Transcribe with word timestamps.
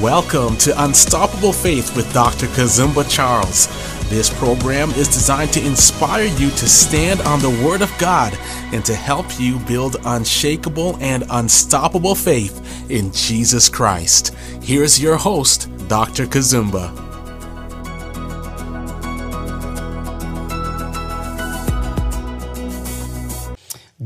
Welcome 0.00 0.56
to 0.58 0.82
Unstoppable 0.82 1.52
Faith 1.52 1.94
with 1.94 2.10
Dr. 2.14 2.46
Kazumba 2.46 3.06
Charles. 3.06 3.66
This 4.08 4.32
program 4.32 4.88
is 4.92 5.08
designed 5.08 5.52
to 5.52 5.66
inspire 5.66 6.24
you 6.24 6.48
to 6.48 6.68
stand 6.70 7.20
on 7.20 7.40
the 7.40 7.50
Word 7.62 7.82
of 7.82 7.92
God 7.98 8.32
and 8.72 8.82
to 8.86 8.94
help 8.94 9.38
you 9.38 9.58
build 9.58 9.96
unshakable 10.06 10.96
and 11.00 11.24
unstoppable 11.28 12.14
faith 12.14 12.90
in 12.90 13.12
Jesus 13.12 13.68
Christ. 13.68 14.34
Here's 14.62 14.98
your 14.98 15.18
host, 15.18 15.68
Dr. 15.86 16.24
Kazumba. 16.24 17.09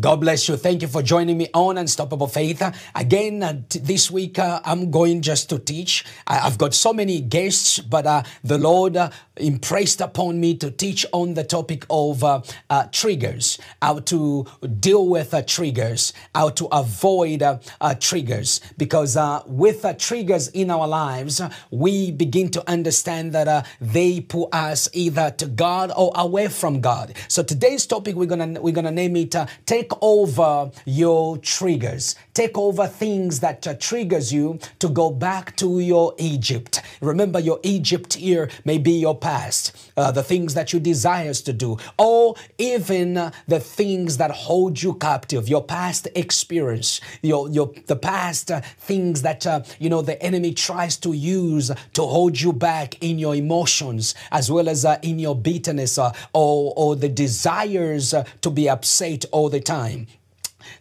God 0.05 0.21
bless 0.21 0.51
you. 0.51 0.59
Thank 0.59 0.83
you 0.83 0.89
for 0.89 1.01
joining 1.01 1.39
me 1.39 1.49
on 1.55 1.79
Unstoppable 1.79 2.27
Faith. 2.27 2.61
Again, 2.95 3.43
uh, 3.43 3.63
this 3.71 4.11
week 4.11 4.39
uh, 4.39 4.61
I'm 4.63 4.91
going 4.91 5.23
just 5.23 5.49
to 5.49 5.59
teach. 5.59 6.05
I- 6.27 6.41
have 6.41 6.59
got 6.59 6.75
so 6.75 6.93
many 6.93 7.23
guests, 7.23 7.79
but 7.79 8.05
uh, 8.07 8.23
the 8.43 8.59
Lord 8.59 8.99
uh, 8.99 9.09
impressed 9.37 10.01
upon 10.01 10.41
me 10.41 10.55
to 10.57 10.71
teach 10.71 11.05
on 11.13 11.35
the 11.35 11.45
topic 11.45 11.85
of 11.91 12.23
uh, 12.23 12.41
uh, 12.71 12.87
triggers, 12.93 13.59
how 13.83 13.99
to 14.01 14.47
deal 14.81 15.07
with 15.09 15.35
uh, 15.35 15.43
triggers, 15.43 16.13
how 16.35 16.49
to 16.51 16.67
avoid 16.67 17.43
uh, 17.43 17.59
uh, 17.81 17.95
triggers. 17.95 18.61
Because 18.77 19.17
with 19.47 19.85
triggers 19.99 20.49
in 20.49 20.71
our 20.71 20.87
lives, 20.87 21.41
we 21.71 22.11
begin 22.11 22.51
to 22.51 22.71
understand 22.71 23.33
that 23.33 23.67
they 23.81 24.21
put 24.21 24.55
us 24.55 24.89
either 24.93 25.31
to 25.33 25.47
God 25.47 25.93
or 25.97 26.13
away 26.15 26.49
from 26.49 26.81
God. 26.81 27.15
So 27.29 27.43
today's 27.43 27.87
topic 27.87 28.15
we're 28.15 28.27
gonna 28.27 28.61
we're 28.61 28.75
gonna 28.75 28.91
name 28.91 29.17
it 29.17 29.35
"Take 29.67 29.93
over 30.01 30.71
your 30.85 31.39
triggers. 31.39 32.17
Take 32.35 32.59
over 32.59 32.87
things 32.87 33.41
that 33.41 33.67
uh, 33.67 33.75
triggers 33.75 34.33
you 34.33 34.59
to 34.79 34.89
go 34.89 35.11
back 35.11 35.57
to 35.57 35.81
your 35.81 36.15
Egypt. 36.19 36.83
Remember, 37.01 37.39
your 37.39 37.61
Egypt 37.63 38.15
here 38.15 38.51
may 38.65 38.79
be 38.79 38.93
your 38.93 39.17
past, 39.25 39.73
uh, 39.97 40.11
the 40.13 40.23
things 40.23 40.53
that 40.53 40.75
you 40.75 40.79
desires 40.79 41.41
to 41.41 41.53
do, 41.55 41.79
or 41.99 42.35
even 42.59 43.17
uh, 43.17 43.31
the 43.49 43.59
things 43.59 44.19
that 44.19 44.31
hold 44.31 44.83
you 44.83 44.93
captive, 44.95 45.49
your 45.49 45.65
past 45.65 46.07
experience, 46.15 47.01
your, 47.23 47.49
your 47.49 47.73
the 47.87 47.97
past 47.97 48.51
uh, 48.51 48.61
things 48.91 49.23
that 49.23 49.47
uh, 49.47 49.63
you 49.79 49.89
know 49.89 50.03
the 50.03 50.23
enemy 50.23 50.53
tries 50.53 50.99
to 50.99 51.15
use 51.15 51.71
to 51.95 52.03
hold 52.03 52.39
you 52.39 52.53
back 52.53 53.03
in 53.03 53.19
your 53.19 53.35
emotions, 53.35 54.15
as 54.31 54.51
well 54.51 54.69
as 54.69 54.85
uh, 54.85 54.99
in 55.03 55.19
your 55.19 55.37
bitterness, 55.37 55.99
or, 55.99 56.13
or 56.35 56.95
the 56.95 57.09
desires 57.09 58.15
to 58.43 58.51
be 58.51 58.69
upset 58.69 59.25
all 59.33 59.49
the 59.49 59.61
time. 59.61 60.07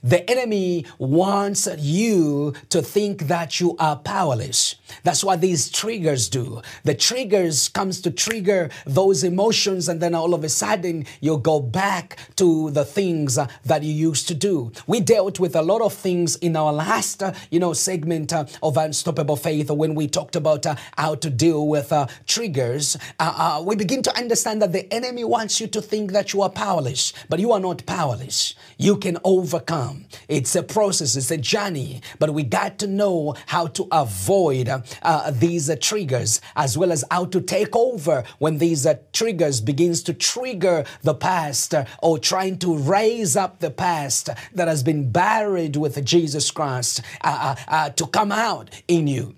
The 0.03 0.29
enemy 0.29 0.85
wants 0.97 1.67
you 1.77 2.53
to 2.69 2.81
think 2.81 3.27
that 3.27 3.59
you 3.59 3.75
are 3.79 3.95
powerless. 3.95 4.75
That's 5.03 5.23
what 5.23 5.41
these 5.41 5.69
triggers 5.69 6.29
do. 6.29 6.61
The 6.83 6.93
triggers 6.93 7.69
comes 7.69 8.01
to 8.01 8.11
trigger 8.11 8.69
those 8.85 9.23
emotions 9.23 9.89
and 9.89 10.01
then 10.01 10.13
all 10.13 10.33
of 10.33 10.43
a 10.43 10.49
sudden 10.49 11.05
you 11.21 11.37
go 11.37 11.59
back 11.59 12.17
to 12.35 12.71
the 12.71 12.85
things 12.85 13.37
that 13.65 13.83
you 13.83 13.93
used 13.93 14.27
to 14.27 14.33
do. 14.33 14.71
We 14.87 14.99
dealt 14.99 15.39
with 15.39 15.55
a 15.55 15.61
lot 15.61 15.81
of 15.81 15.93
things 15.93 16.35
in 16.37 16.55
our 16.55 16.71
last, 16.73 17.23
uh, 17.23 17.33
you 17.49 17.59
know, 17.59 17.73
segment 17.73 18.33
uh, 18.33 18.45
of 18.61 18.77
Unstoppable 18.77 19.35
Faith 19.35 19.69
when 19.71 19.95
we 19.95 20.07
talked 20.07 20.35
about 20.35 20.65
uh, 20.65 20.75
how 20.97 21.15
to 21.15 21.29
deal 21.29 21.67
with 21.67 21.91
triggers. 22.27 22.97
We 23.63 23.75
begin 23.75 24.01
to 24.03 24.17
understand 24.17 24.61
that 24.61 24.73
the 24.73 24.91
enemy 24.93 25.23
wants 25.23 25.59
you 25.59 25.67
to 25.67 25.81
think 25.81 26.11
that 26.11 26.33
you 26.33 26.41
are 26.41 26.49
powerless, 26.49 27.13
but 27.29 27.39
you 27.39 27.51
are 27.51 27.59
not 27.59 27.85
powerless. 27.85 28.55
You 28.77 28.97
can 28.97 29.17
overcome. 29.23 29.72
It's 30.27 30.55
a 30.55 30.63
process, 30.63 31.15
it's 31.15 31.31
a 31.31 31.37
journey, 31.37 32.01
but 32.19 32.33
we 32.33 32.43
got 32.43 32.77
to 32.79 32.87
know 32.87 33.35
how 33.47 33.67
to 33.67 33.87
avoid 33.91 34.69
uh, 34.69 35.31
these 35.31 35.69
uh, 35.69 35.75
triggers 35.79 36.41
as 36.55 36.77
well 36.77 36.91
as 36.91 37.03
how 37.09 37.25
to 37.25 37.41
take 37.41 37.75
over 37.75 38.23
when 38.39 38.57
these 38.57 38.85
uh, 38.85 38.95
triggers 39.11 39.61
begins 39.61 40.03
to 40.03 40.13
trigger 40.13 40.85
the 41.01 41.13
past 41.13 41.73
uh, 41.73 41.85
or 42.01 42.17
trying 42.19 42.57
to 42.59 42.77
raise 42.77 43.35
up 43.35 43.59
the 43.59 43.71
past 43.71 44.29
that 44.53 44.67
has 44.67 44.83
been 44.83 45.11
buried 45.11 45.75
with 45.75 46.03
Jesus 46.05 46.51
Christ 46.51 47.01
uh, 47.21 47.55
uh, 47.67 47.89
to 47.91 48.07
come 48.07 48.31
out 48.31 48.69
in 48.87 49.07
you. 49.07 49.35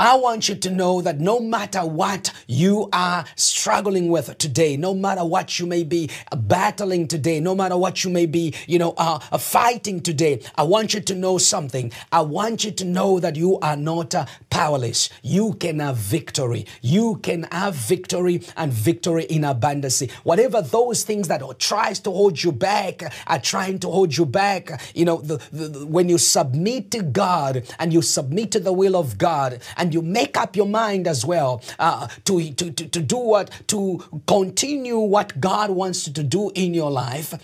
I 0.00 0.14
want 0.16 0.48
you 0.48 0.54
to 0.54 0.70
know 0.70 1.02
that 1.02 1.20
no 1.20 1.40
matter 1.40 1.84
what 1.84 2.32
you 2.46 2.88
are 2.90 3.26
struggling 3.36 4.08
with 4.08 4.38
today, 4.38 4.78
no 4.78 4.94
matter 4.94 5.26
what 5.26 5.58
you 5.58 5.66
may 5.66 5.84
be 5.84 6.08
battling 6.34 7.06
today, 7.06 7.38
no 7.38 7.54
matter 7.54 7.76
what 7.76 8.02
you 8.02 8.08
may 8.08 8.24
be, 8.24 8.54
you 8.66 8.78
know, 8.78 8.94
uh, 8.96 9.18
fighting 9.36 10.00
today, 10.00 10.40
I 10.54 10.62
want 10.62 10.94
you 10.94 11.02
to 11.02 11.14
know 11.14 11.36
something. 11.36 11.92
I 12.10 12.22
want 12.22 12.64
you 12.64 12.70
to 12.70 12.84
know 12.86 13.20
that 13.20 13.36
you 13.36 13.58
are 13.58 13.76
not 13.76 14.14
uh, 14.14 14.24
powerless. 14.48 15.10
You 15.22 15.52
can 15.52 15.80
have 15.80 15.98
victory. 15.98 16.64
You 16.80 17.16
can 17.16 17.42
have 17.52 17.74
victory 17.74 18.40
and 18.56 18.72
victory 18.72 19.24
in 19.24 19.44
abundance. 19.44 20.00
Whatever 20.22 20.62
those 20.62 21.04
things 21.04 21.28
that 21.28 21.42
tries 21.58 22.00
to 22.00 22.10
hold 22.10 22.42
you 22.42 22.52
back 22.52 23.02
are 23.26 23.38
trying 23.38 23.78
to 23.80 23.90
hold 23.90 24.16
you 24.16 24.24
back, 24.24 24.80
you 24.94 25.04
know, 25.04 25.18
the, 25.18 25.36
the, 25.52 25.84
when 25.84 26.08
you 26.08 26.16
submit 26.16 26.90
to 26.92 27.02
God 27.02 27.64
and 27.78 27.92
you 27.92 28.00
submit 28.00 28.50
to 28.52 28.60
the 28.60 28.72
will 28.72 28.96
of 28.96 29.18
God 29.18 29.60
and 29.76 29.89
and 29.90 29.94
you 29.94 30.02
make 30.02 30.36
up 30.36 30.54
your 30.54 30.66
mind 30.66 31.08
as 31.08 31.26
well 31.26 31.60
uh, 31.80 32.06
to, 32.24 32.52
to, 32.54 32.70
to, 32.70 32.86
to 32.86 33.00
do 33.00 33.16
what, 33.18 33.50
to 33.66 33.98
continue 34.28 34.98
what 34.98 35.40
God 35.40 35.70
wants 35.70 36.06
you 36.06 36.12
to 36.12 36.22
do 36.22 36.50
in 36.54 36.74
your 36.74 36.92
life, 36.92 37.34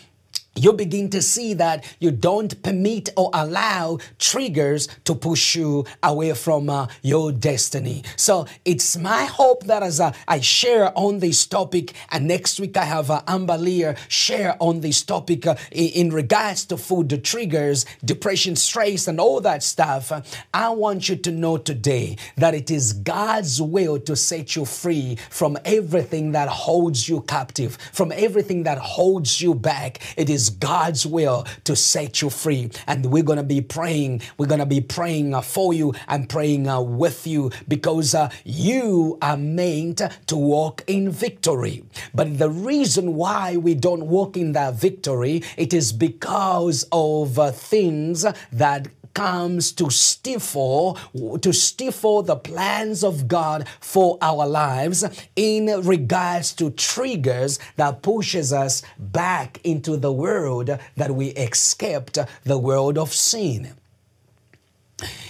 you 0.56 0.72
begin 0.72 1.10
to 1.10 1.22
see 1.22 1.54
that 1.54 1.84
you 2.00 2.10
don't 2.10 2.62
permit 2.62 3.10
or 3.16 3.30
allow 3.32 3.98
triggers 4.18 4.88
to 5.04 5.14
push 5.14 5.54
you 5.54 5.84
away 6.02 6.32
from 6.32 6.70
uh, 6.70 6.86
your 7.02 7.32
destiny. 7.32 8.02
So 8.16 8.46
it's 8.64 8.96
my 8.96 9.24
hope 9.26 9.64
that 9.64 9.82
as 9.82 10.00
uh, 10.00 10.12
I 10.26 10.40
share 10.40 10.92
on 10.96 11.18
this 11.20 11.46
topic, 11.46 11.92
and 12.10 12.26
next 12.26 12.58
week 12.58 12.76
I 12.76 12.84
have 12.84 13.10
uh, 13.10 13.22
Amber 13.28 13.58
Lear 13.58 13.96
share 14.08 14.56
on 14.60 14.80
this 14.80 15.02
topic 15.02 15.46
uh, 15.46 15.56
in, 15.70 16.06
in, 16.06 16.10
regards 16.10 16.64
to 16.66 16.76
food 16.76 17.22
triggers, 17.22 17.84
depression, 18.04 18.56
stress, 18.56 19.08
and 19.08 19.20
all 19.20 19.40
that 19.40 19.62
stuff. 19.62 20.12
I 20.54 20.70
want 20.70 21.08
you 21.08 21.16
to 21.16 21.30
know 21.30 21.58
today 21.58 22.16
that 22.36 22.54
it 22.54 22.70
is 22.70 22.92
God's 22.92 23.60
will 23.60 23.98
to 24.00 24.16
set 24.16 24.56
you 24.56 24.64
free 24.64 25.16
from 25.30 25.58
everything 25.64 26.32
that 26.32 26.48
holds 26.48 27.08
you 27.08 27.20
captive, 27.22 27.76
from 27.92 28.12
everything 28.12 28.62
that 28.62 28.78
holds 28.78 29.40
you 29.40 29.54
back. 29.54 30.00
It 30.16 30.30
is 30.30 30.45
God's 30.50 31.06
will 31.06 31.46
to 31.64 31.76
set 31.76 32.22
you 32.22 32.30
free. 32.30 32.70
And 32.86 33.06
we're 33.06 33.22
going 33.22 33.38
to 33.38 33.42
be 33.42 33.60
praying. 33.60 34.22
We're 34.38 34.46
going 34.46 34.60
to 34.60 34.66
be 34.66 34.80
praying 34.80 35.34
uh, 35.34 35.40
for 35.40 35.72
you 35.74 35.94
and 36.08 36.28
praying 36.28 36.68
uh, 36.68 36.80
with 36.80 37.26
you 37.26 37.50
because 37.68 38.14
uh, 38.14 38.30
you 38.44 39.18
are 39.22 39.36
meant 39.36 40.00
to 40.26 40.36
walk 40.36 40.84
in 40.86 41.10
victory. 41.10 41.84
But 42.14 42.38
the 42.38 42.50
reason 42.50 43.14
why 43.14 43.56
we 43.56 43.74
don't 43.74 44.06
walk 44.06 44.36
in 44.36 44.52
that 44.52 44.74
victory, 44.74 45.42
it 45.56 45.72
is 45.72 45.92
because 45.92 46.86
of 46.92 47.38
things 47.56 48.24
that 48.52 48.88
comes 49.16 49.72
to 49.72 49.88
stifle 49.88 50.98
to 51.40 51.50
stifle 51.50 52.22
the 52.22 52.36
plans 52.36 53.02
of 53.02 53.26
God 53.26 53.66
for 53.80 54.18
our 54.20 54.46
lives 54.46 55.04
in 55.34 55.64
regards 55.84 56.52
to 56.52 56.68
triggers 56.68 57.58
that 57.76 58.02
pushes 58.02 58.52
us 58.52 58.82
back 58.98 59.58
into 59.64 59.96
the 59.96 60.12
world 60.12 60.68
that 60.96 61.14
we 61.14 61.28
escaped 61.28 62.18
the 62.44 62.58
world 62.58 62.98
of 62.98 63.10
sin. 63.10 63.72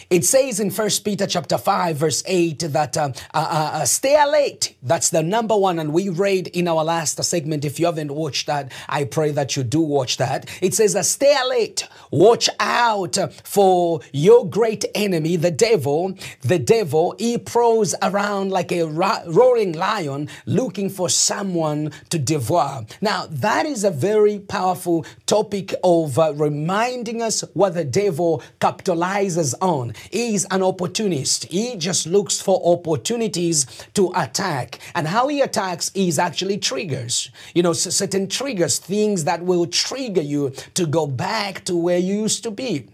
It 0.09 0.25
says 0.25 0.61
in 0.61 0.71
First 0.71 1.05
Peter 1.05 1.27
chapter 1.27 1.59
5 1.59 1.97
verse 1.97 2.22
8 2.27 2.61
that 2.61 2.97
uh, 2.97 3.11
uh, 3.34 3.71
uh, 3.72 3.84
stay 3.84 4.15
alert. 4.15 4.72
That's 4.81 5.11
the 5.11 5.21
number 5.21 5.56
one. 5.56 5.81
And 5.81 5.93
we 5.93 6.09
read 6.09 6.47
in 6.49 6.69
our 6.69 6.84
last 6.84 7.22
segment. 7.25 7.65
If 7.65 7.81
you 7.81 7.87
haven't 7.87 8.12
watched 8.12 8.47
that, 8.47 8.71
I 8.89 9.03
pray 9.03 9.33
that 9.33 9.56
you 9.56 9.65
do 9.65 9.81
watch 9.81 10.19
that. 10.19 10.49
It 10.62 10.75
says 10.75 10.95
uh, 10.95 11.03
stay 11.03 11.37
alert. 11.45 11.89
Watch 12.12 12.49
out 12.61 13.19
for 13.43 14.00
your 14.12 14.48
great 14.48 14.84
enemy, 14.95 15.34
the 15.34 15.51
devil. 15.51 16.16
The 16.42 16.60
devil, 16.60 17.16
he 17.19 17.36
prowls 17.36 17.97
around 18.01 18.53
like 18.53 18.71
a 18.71 18.84
roaring 18.84 19.72
lion 19.72 20.28
looking 20.47 20.89
for 20.89 21.09
someone 21.09 21.91
to 22.10 22.19
devour. 22.21 22.86
Now, 23.01 23.27
that 23.28 23.66
is 23.66 23.83
a 23.83 23.91
very 23.91 24.39
powerful 24.39 25.04
topic 25.27 25.75
of 25.83 26.16
uh, 26.16 26.33
reminding 26.34 27.22
us 27.22 27.42
what 27.54 27.75
the 27.75 27.84
devil 27.84 28.41
capitalizes 28.60 29.53
on. 29.60 29.95
He's 30.10 30.45
an 30.47 30.63
opportunist. 30.63 31.45
He 31.45 31.77
just 31.77 32.07
looks 32.07 32.41
for 32.41 32.60
opportunities 32.65 33.66
to 33.95 34.13
attack. 34.16 34.78
And 34.95 35.07
how 35.07 35.28
he 35.28 35.41
attacks 35.41 35.91
is 35.95 36.19
actually 36.19 36.59
triggers. 36.59 37.31
You 37.54 37.63
know, 37.63 37.72
certain 37.72 38.28
triggers, 38.28 38.78
things 38.78 39.25
that 39.25 39.43
will 39.43 39.66
trigger 39.66 40.22
you 40.22 40.51
to 40.75 40.87
go 40.87 41.07
back 41.07 41.65
to 41.65 41.77
where 41.77 41.98
you 41.98 42.22
used 42.22 42.43
to 42.45 42.51
be. 42.51 42.89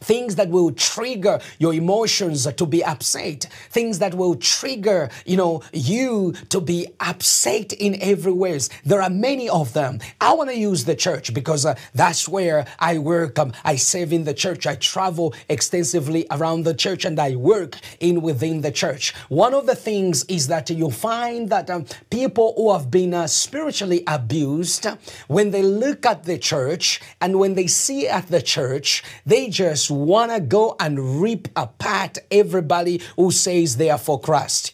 Things 0.00 0.36
that 0.36 0.48
will 0.48 0.72
trigger 0.72 1.40
your 1.58 1.74
emotions 1.74 2.46
to 2.52 2.66
be 2.66 2.84
upset 2.84 3.46
things 3.70 3.98
that 3.98 4.14
will 4.14 4.34
trigger 4.36 5.08
you 5.24 5.36
know 5.36 5.62
you 5.72 6.32
to 6.48 6.60
be 6.60 6.86
upset 7.00 7.72
in 7.72 7.96
every 8.00 8.32
ways. 8.32 8.68
There 8.84 9.02
are 9.02 9.10
many 9.10 9.48
of 9.48 9.72
them. 9.72 10.00
I 10.20 10.32
want 10.34 10.50
to 10.50 10.56
use 10.56 10.84
the 10.84 10.94
church 10.94 11.32
because 11.34 11.64
uh, 11.64 11.74
that's 11.94 12.28
where 12.28 12.66
i 12.78 12.98
work. 12.98 13.38
Um, 13.38 13.52
i 13.64 13.76
serve 13.76 14.12
in 14.12 14.24
the 14.24 14.34
church. 14.34 14.66
I 14.66 14.76
travel 14.76 15.34
extensively 15.48 16.26
around 16.30 16.64
the 16.64 16.74
church 16.74 17.04
and 17.04 17.18
i 17.18 17.36
work 17.36 17.78
in 18.00 18.22
within 18.22 18.60
the 18.60 18.72
church. 18.72 19.14
One 19.28 19.54
of 19.54 19.66
the 19.66 19.74
things 19.74 20.24
is 20.24 20.48
that 20.48 20.70
you 20.70 20.90
find 20.90 21.50
that 21.50 21.70
um, 21.70 21.86
people 22.10 22.54
who 22.56 22.72
have 22.72 22.90
been 22.90 23.14
uh, 23.14 23.26
spiritually 23.26 24.02
abused 24.06 24.86
when 25.28 25.50
they 25.50 25.62
look 25.62 26.04
at 26.06 26.24
the 26.24 26.38
church 26.38 27.00
and 27.20 27.38
when 27.38 27.54
they 27.54 27.66
see 27.66 28.08
at 28.08 28.28
the 28.28 28.42
church 28.42 29.02
they 29.24 29.48
just 29.48 29.85
want 29.90 30.32
to 30.32 30.40
go 30.40 30.76
and 30.78 31.20
rip 31.22 31.48
apart 31.56 32.18
everybody 32.30 33.00
who 33.16 33.30
says 33.30 33.76
they 33.76 33.90
are 33.90 33.98
for 33.98 34.20
Christ. 34.20 34.72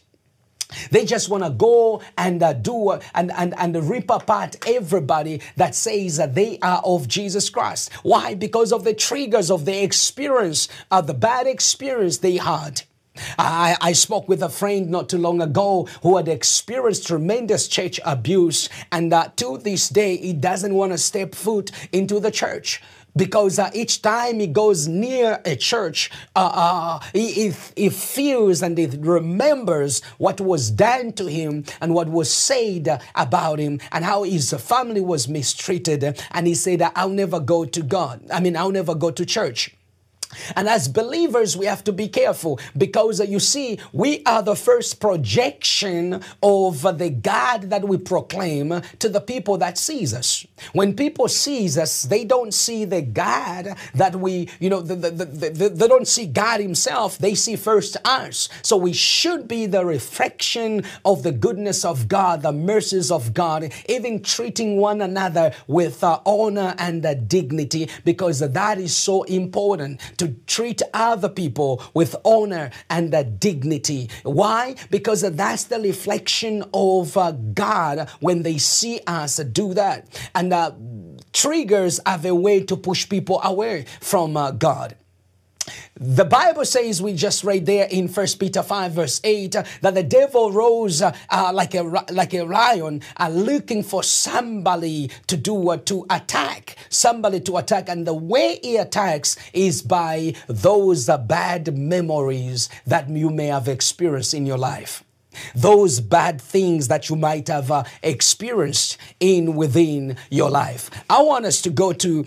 They 0.91 1.05
just 1.05 1.29
want 1.29 1.45
to 1.45 1.51
go 1.51 2.03
and 2.17 2.43
uh, 2.43 2.53
do 2.55 2.91
uh, 2.91 3.01
and, 3.15 3.31
and, 3.33 3.55
and 3.59 3.89
rip 3.89 4.11
apart 4.11 4.57
everybody 4.67 5.41
that 5.57 5.75
says 5.75 6.17
that 6.17 6.35
they 6.35 6.59
are 6.61 6.83
of 6.85 7.09
Jesus 7.09 7.51
Christ. 7.51 7.93
Why? 8.03 8.35
Because 8.35 8.73
of 8.73 8.85
the 8.85 8.95
triggers 8.95 9.51
of 9.51 9.65
the 9.65 9.83
experience, 9.83 10.69
of 10.91 11.07
the 11.07 11.15
bad 11.15 11.47
experience 11.47 12.19
they 12.19 12.37
had. 12.37 12.83
I, 13.39 13.77
I, 13.79 13.93
spoke 13.93 14.27
with 14.27 14.43
a 14.43 14.49
friend 14.49 14.89
not 14.89 15.11
too 15.11 15.19
long 15.19 15.43
ago 15.43 15.87
who 16.03 16.17
had 16.17 16.29
experienced 16.29 17.07
tremendous 17.07 17.69
church 17.69 18.01
abuse, 18.07 18.71
and 18.91 19.13
uh, 19.13 19.29
to 19.37 19.59
this 19.59 19.91
day, 19.91 20.17
he 20.17 20.33
doesn't 20.33 20.73
want 20.73 20.93
to 20.93 20.99
step 20.99 21.35
foot 21.35 21.71
into 21.93 22.21
the 22.21 22.31
church 22.31 22.81
because 23.17 23.59
uh, 23.59 23.71
each 23.75 24.03
time 24.03 24.41
he 24.41 24.47
goes 24.47 24.89
near 24.89 25.41
a 25.45 25.57
church, 25.57 26.11
uh, 26.35 26.51
uh, 26.53 27.01
he, 27.13 27.33
he, 27.33 27.53
he, 27.77 27.89
feels 27.89 28.63
and 28.63 28.77
he 28.79 28.87
remembers 28.87 30.03
what 30.19 30.41
was 30.41 30.71
done 30.71 31.13
to 31.13 31.27
him 31.27 31.65
and 31.81 31.95
what 31.95 32.09
was 32.09 32.33
said 32.33 33.03
about 33.15 33.59
him 33.59 33.81
and 33.93 34.05
how 34.05 34.23
his 34.23 34.53
family 34.53 35.01
was 35.01 35.29
mistreated. 35.29 36.21
And 36.31 36.47
he 36.47 36.55
said, 36.55 36.83
I'll 36.95 37.09
never 37.09 37.41
go 37.41 37.65
to 37.65 37.83
God. 37.83 38.23
I 38.33 38.41
mean, 38.41 38.57
I'll 38.57 38.71
never 38.71 38.95
go 38.95 39.11
to 39.11 39.27
church. 39.27 39.75
And 40.57 40.69
as 40.69 40.89
believers, 40.89 41.57
we 41.57 41.67
have 41.67 41.85
to 41.85 41.93
be 41.93 42.09
careful 42.09 42.59
because 42.77 43.21
uh, 43.21 43.25
you 43.25 43.41
see, 43.41 43.79
we 43.93 44.23
are 44.25 44.43
the 44.43 44.57
first 44.57 45.01
projection 45.01 46.23
of 46.43 46.85
uh, 46.87 46.93
the 46.93 47.11
God 47.11 47.71
that 47.71 47.85
we 47.85 47.99
proclaim 47.99 48.83
to 48.99 49.09
the 49.09 49.21
people 49.21 49.59
that 49.59 49.79
sees 49.79 50.15
us. 50.15 50.47
When 50.73 50.95
people 50.95 51.29
sees 51.29 51.77
us, 51.79 52.03
they 52.03 52.25
don't 52.25 52.55
see 52.55 52.85
the 52.85 53.03
God 53.03 53.77
that 53.95 54.17
we, 54.17 54.49
you 54.61 54.71
know, 54.71 54.81
the, 54.81 54.95
the, 54.95 55.25
the, 55.25 55.69
they 55.69 55.89
don't 55.89 56.09
see 56.09 56.27
God 56.27 56.61
himself. 56.61 57.19
They 57.19 57.35
see 57.35 57.57
first 57.57 57.97
us. 58.05 58.49
So 58.63 58.77
we 58.77 58.93
should 58.93 59.49
be 59.49 59.67
the 59.67 59.85
reflection 59.85 60.85
of 61.05 61.23
the 61.23 61.33
goodness 61.33 61.85
of 61.85 62.09
God, 62.09 62.43
the 62.43 62.53
mercies 62.53 63.11
of 63.11 63.35
God, 63.35 63.73
even 63.89 64.23
treating 64.23 64.77
one 64.77 65.01
another 65.01 65.53
with 65.67 66.03
uh, 66.05 66.21
honor 66.25 66.75
and 66.79 67.05
uh, 67.05 67.15
dignity 67.15 67.89
because 68.05 68.41
that 68.41 68.79
is 68.79 68.97
so 68.97 69.23
important 69.25 70.01
to 70.23 70.37
treat 70.47 70.81
other 70.95 71.29
people 71.29 71.83
with 71.95 72.15
honor 72.25 72.71
and 72.89 73.13
uh, 73.13 73.25
dignity. 73.25 74.09
Why? 74.23 74.77
Because 74.89 75.23
that's 75.23 75.65
the 75.65 75.81
reflection 75.81 76.63
of 76.73 77.17
uh, 77.17 77.33
God 77.33 78.09
when 78.21 78.45
they 78.45 78.59
see 78.59 79.01
us 79.05 79.39
do 79.39 79.75
that. 79.75 80.07
And 80.33 80.53
uh, 80.53 80.71
triggers 81.33 81.99
have 82.07 82.25
a 82.25 82.37
way 82.37 82.63
to 82.63 82.77
push 82.77 83.09
people 83.09 83.41
away 83.43 83.87
from 84.01 84.37
uh, 84.37 84.53
God. 84.53 84.95
The 85.95 86.25
Bible 86.25 86.65
says, 86.65 87.01
we 87.01 87.15
just 87.15 87.45
read 87.45 87.67
there 87.67 87.87
in 87.91 88.09
First 88.09 88.41
Peter 88.41 88.63
5, 88.63 88.93
verse 88.93 89.21
8, 89.23 89.57
uh, 89.57 89.65
that 89.83 89.95
the 89.95 90.03
devil 90.03 90.51
rose 90.51 91.01
uh, 91.03 91.15
uh, 91.31 91.53
like, 91.55 91.75
a, 91.75 91.83
like 91.83 92.35
a 92.35 92.43
lion, 92.43 93.03
uh, 93.19 93.29
looking 93.29 93.83
for 93.83 94.03
somebody 94.03 95.11
to 95.29 95.37
do, 95.37 95.71
uh, 95.71 95.77
to 95.77 96.05
attack, 96.11 96.77
somebody 96.89 97.41
to 97.41 97.57
attack. 97.59 97.89
And 97.89 98.07
the 98.07 98.15
way 98.15 98.59
he 98.63 98.77
attacks 98.77 99.37
is 99.53 99.83
by 99.83 100.35
those 100.49 101.09
uh, 101.09 101.19
bad 101.19 101.77
memories 101.77 102.69
that 102.87 103.09
you 103.09 103.31
may 103.31 103.47
have 103.47 103.69
experienced 103.69 104.35
in 104.35 104.47
your 104.47 104.59
life 104.59 105.05
those 105.55 106.01
bad 106.01 106.41
things 106.41 106.89
that 106.89 107.09
you 107.09 107.17
might 107.17 107.49
have 107.49 107.71
uh, 107.71 107.85
experienced 108.03 108.99
in 109.21 109.55
within 109.55 110.17
your 110.31 110.51
life. 110.51 110.91
I 111.09 111.23
want 111.23 111.47
us 111.47 111.63
to 111.63 111.71
go 111.71 111.93
to 111.95 112.27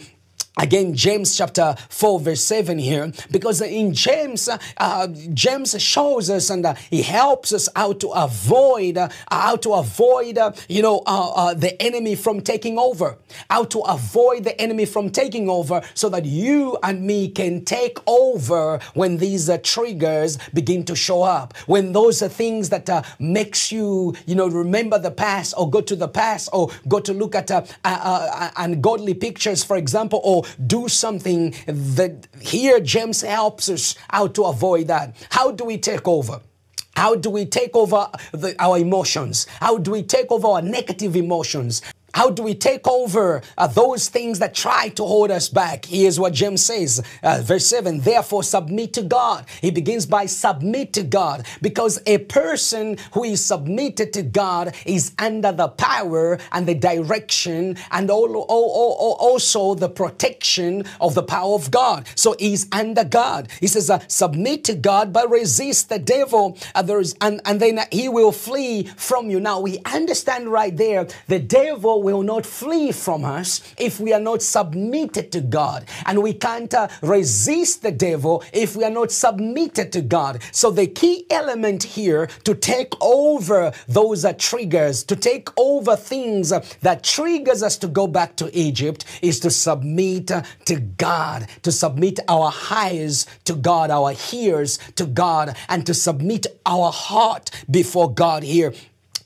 Again, 0.57 0.94
James 0.94 1.36
chapter 1.38 1.75
4, 1.90 2.19
verse 2.22 2.42
7 2.44 2.80
here, 2.80 3.12
because 3.30 3.62
in 3.62 3.94
James, 3.94 4.48
uh, 4.78 5.07
James 5.34 5.81
shows 5.81 6.30
us 6.30 6.50
and 6.50 6.66
uh, 6.66 6.75
he 6.90 7.02
helps 7.02 7.52
us 7.52 7.68
how 7.75 7.92
to 7.92 8.07
avoid, 8.12 8.98
uh, 8.98 9.10
how 9.30 9.57
to 9.57 9.74
avoid, 9.74 10.38
uh, 10.38 10.54
you 10.69 10.81
know, 10.81 11.04
uh, 11.06 11.31
uh, 11.36 11.54
the 11.54 11.80
enemy 11.81 12.16
from 12.16 12.40
taking 12.40 12.78
over, 12.80 13.18
how 13.50 13.66
to 13.66 13.80
avoid 13.81 14.46
the 14.46 14.60
enemy 14.62 14.86
from 14.86 15.10
taking 15.10 15.50
over 15.50 15.81
so 15.94 16.07
that 16.07 16.24
you 16.24 16.78
and 16.84 17.06
me 17.06 17.28
can 17.28 17.66
take 17.66 17.98
over 18.07 18.80
when 18.94 19.18
these 19.18 19.50
triggers 19.62 20.38
begin 20.54 20.86
to 20.86 20.96
show 20.96 21.22
up. 21.22 21.54
When 21.66 21.92
those 21.92 22.22
are 22.22 22.30
things 22.30 22.69
that 22.69 22.90
makes 23.19 23.74
you, 23.74 24.16
you 24.25 24.36
know, 24.36 24.48
remember 24.48 25.00
the 25.00 25.12
past 25.12 25.54
or 25.57 25.69
go 25.69 25.81
to 25.81 25.98
the 25.98 26.07
past 26.07 26.48
or 26.54 26.69
go 26.88 27.02
to 27.02 27.13
look 27.13 27.36
at 27.36 27.52
ungodly 27.84 29.16
pictures, 29.16 29.62
for 29.62 29.75
example, 29.75 30.22
or 30.24 30.44
do 30.65 30.88
something 30.88 31.53
that 31.68 32.27
here 32.39 32.80
James 32.80 33.21
helps 33.21 33.69
us 33.69 33.95
how 34.09 34.27
to 34.27 34.44
avoid 34.45 34.88
that. 34.88 35.15
How 35.30 35.51
do 35.51 35.65
we 35.65 35.77
take 35.77 36.07
over? 36.07 36.42
How 36.95 37.15
do 37.15 37.30
we 37.30 37.45
take 37.45 37.75
over 37.75 38.09
the, 38.31 38.56
our 38.57 38.77
emotions? 38.77 39.47
How 39.59 39.77
do 39.77 39.92
we 39.92 40.01
take 40.03 40.31
over 40.31 40.47
our 40.47 40.62
negative 40.62 41.15
emotions? 41.15 41.81
How 42.16 42.30
do 42.30 42.44
we 42.44 42.56
take 42.56 42.88
over 42.88 43.42
uh, 43.58 43.68
those 43.68 44.08
things 44.08 44.40
that 44.40 44.56
try 44.56 44.88
to 44.88 45.04
hold 45.04 45.32
us 45.32 45.50
back? 45.50 45.84
Here's 45.84 46.18
what 46.18 46.32
James 46.32 46.64
says, 46.64 47.04
uh, 47.22 47.42
verse 47.44 47.68
7 47.68 48.00
Therefore, 48.00 48.42
submit 48.42 48.94
to 48.94 49.02
God. 49.02 49.46
He 49.60 49.70
begins 49.70 50.06
by 50.06 50.26
submit 50.26 50.94
to 50.94 51.04
God 51.04 51.46
because 51.62 52.02
a 52.06 52.20
person 52.20 52.98
who 53.12 53.26
is 53.26 53.44
submitted 53.44 54.14
to 54.14 54.24
God 54.24 54.74
is 54.86 55.12
under 55.20 55.52
the 55.52 55.68
power 55.68 56.40
and 56.54 56.66
the 56.66 56.74
direction 56.74 57.76
and 57.92 58.10
also 58.10 59.76
the 59.76 59.90
protection 59.90 60.86
of 61.02 61.16
the 61.16 61.24
power 61.24 61.56
of 61.56 61.70
God. 61.70 62.08
So 62.16 62.34
he's 62.40 62.66
under 62.72 63.04
God. 63.04 63.50
He 63.60 63.68
says, 63.68 63.90
uh, 63.90 64.00
Submit 64.08 64.64
to 64.66 64.76
God, 64.76 65.12
but 65.12 65.30
resist 65.30 65.90
the 65.90 66.00
devil, 66.00 66.58
uh, 66.76 66.82
there 66.82 67.02
is, 67.02 67.14
and, 67.20 67.42
and 67.44 67.60
then 67.60 67.82
he 67.92 68.08
will 68.08 68.32
flee 68.32 68.84
from 68.96 69.30
you. 69.30 69.42
Now, 69.42 69.60
we 69.60 69.80
understand 69.84 70.48
right 70.48 70.76
there 70.76 71.10
the 71.28 71.40
devil 71.40 72.05
will 72.06 72.22
not 72.22 72.46
flee 72.46 72.92
from 72.92 73.25
us 73.25 73.62
if 73.80 74.00
we 74.00 74.13
are 74.13 74.19
not 74.19 74.42
submitted 74.44 75.31
to 75.31 75.42
God. 75.42 75.86
And 76.06 76.22
we 76.22 76.34
can't 76.34 76.74
uh, 76.74 76.88
resist 77.02 77.81
the 77.81 77.92
devil 77.92 78.44
if 78.54 78.75
we 78.75 78.84
are 78.84 78.92
not 78.92 79.12
submitted 79.12 79.92
to 79.94 80.02
God. 80.02 80.44
So 80.52 80.69
the 80.69 80.85
key 80.85 81.26
element 81.31 81.81
here 81.83 82.28
to 82.44 82.54
take 82.54 82.94
over 83.02 83.74
those 83.88 84.24
uh, 84.24 84.33
triggers, 84.38 85.04
to 85.06 85.16
take 85.16 85.50
over 85.57 85.95
things 85.95 86.52
uh, 86.52 86.64
that 86.81 87.04
triggers 87.04 87.64
us 87.64 87.76
to 87.78 87.88
go 87.88 88.06
back 88.06 88.35
to 88.35 88.56
Egypt 88.56 89.06
is 89.24 89.40
to 89.40 89.50
submit 89.50 90.31
uh, 90.31 90.44
to 90.66 90.76
God, 90.80 91.47
to 91.64 91.71
submit 91.71 92.19
our 92.28 92.54
eyes 92.69 93.26
to 93.45 93.56
God, 93.56 93.90
our 93.90 94.14
ears 94.31 94.78
to 94.95 95.07
God, 95.07 95.57
and 95.69 95.85
to 95.88 95.94
submit 95.95 96.45
our 96.68 96.92
heart 96.92 97.50
before 97.69 98.14
God 98.14 98.44
here 98.44 98.74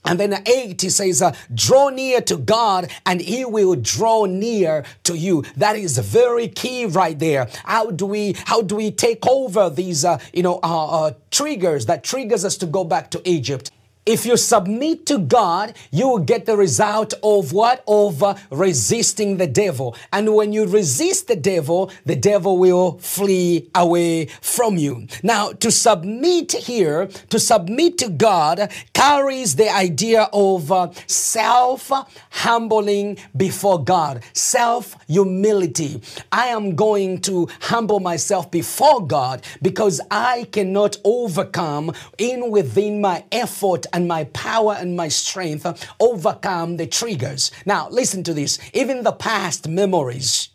and 0.06 0.20
then 0.20 0.41
8, 0.46 0.82
he 0.82 0.89
says, 0.89 1.22
uh, 1.22 1.36
draw 1.53 1.89
near 1.89 2.22
to 2.22 2.38
God 2.38 2.89
and 3.06 3.20
he 3.20 3.44
will 3.46 3.75
draw 3.75 4.25
near 4.25 4.86
to 5.03 5.18
you. 5.18 5.44
That 5.58 5.75
is 5.75 5.98
very 5.98 6.48
key 6.48 6.86
right 6.86 7.18
there. 7.18 7.50
How 7.65 7.91
do 7.91 8.06
we, 8.06 8.36
how 8.46 8.62
do 8.62 8.75
we 8.75 8.91
take 8.91 9.27
over 9.27 9.70
these, 9.70 10.06
uh, 10.06 10.20
you 10.34 10.41
know, 10.41 10.60
uh, 10.63 11.06
uh 11.08 11.12
triggers 11.32 11.86
that 11.88 12.03
triggers 12.03 12.46
us 12.46 12.58
to 12.58 12.65
go 12.65 12.84
back 12.84 13.12
to 13.12 13.22
Egypt? 13.29 13.72
If 14.06 14.25
you 14.25 14.38
submit 14.38 15.06
to 15.08 15.20
God, 15.20 15.75
you 15.91 16.08
will 16.08 16.20
get 16.20 16.46
the 16.46 16.58
result 16.58 17.13
of 17.22 17.53
what? 17.53 17.84
Of 17.88 18.24
uh, 18.24 18.36
resisting 18.50 19.38
the 19.38 19.46
devil. 19.46 19.96
And 20.12 20.34
when 20.34 20.51
you 20.51 20.65
resist 20.65 21.27
the 21.27 21.36
devil, 21.36 21.91
the 22.06 22.15
devil 22.15 22.58
will 22.58 22.98
flee 23.00 23.70
away 23.75 24.25
from 24.41 24.77
you. 24.77 25.08
Now, 25.22 25.51
to 25.51 25.70
submit 25.70 26.53
here, 26.53 27.08
to 27.29 27.39
submit 27.39 27.98
to 28.00 28.10
God, 28.10 28.72
carries 28.94 29.58
the 29.58 29.70
idea 29.70 30.29
of 30.34 30.72
uh, 30.72 30.91
self 31.06 31.91
humbling 32.32 33.18
before 33.36 33.84
God, 33.84 34.24
self 34.34 34.96
humility. 35.08 36.01
I 36.32 36.48
am 36.48 36.75
going 36.75 37.22
to 37.22 37.48
humble 37.62 38.00
myself 38.00 38.50
before 38.50 39.06
God 39.06 39.44
because 39.62 40.01
I 40.10 40.48
cannot 40.51 40.98
overcome 41.03 41.94
in 42.18 42.50
within 42.50 43.01
my 43.01 43.24
effort 43.32 43.86
and 43.94 43.99
my 44.08 44.25
power 44.25 44.75
and 44.77 44.96
my 44.96 45.08
strength 45.08 45.65
overcome 46.00 46.77
the 46.77 46.88
triggers. 46.88 47.51
Now, 47.65 47.89
listen 47.89 48.24
to 48.24 48.34
this. 48.34 48.60
Even 48.74 49.03
the 49.03 49.12
past 49.12 49.68
memories 49.68 50.50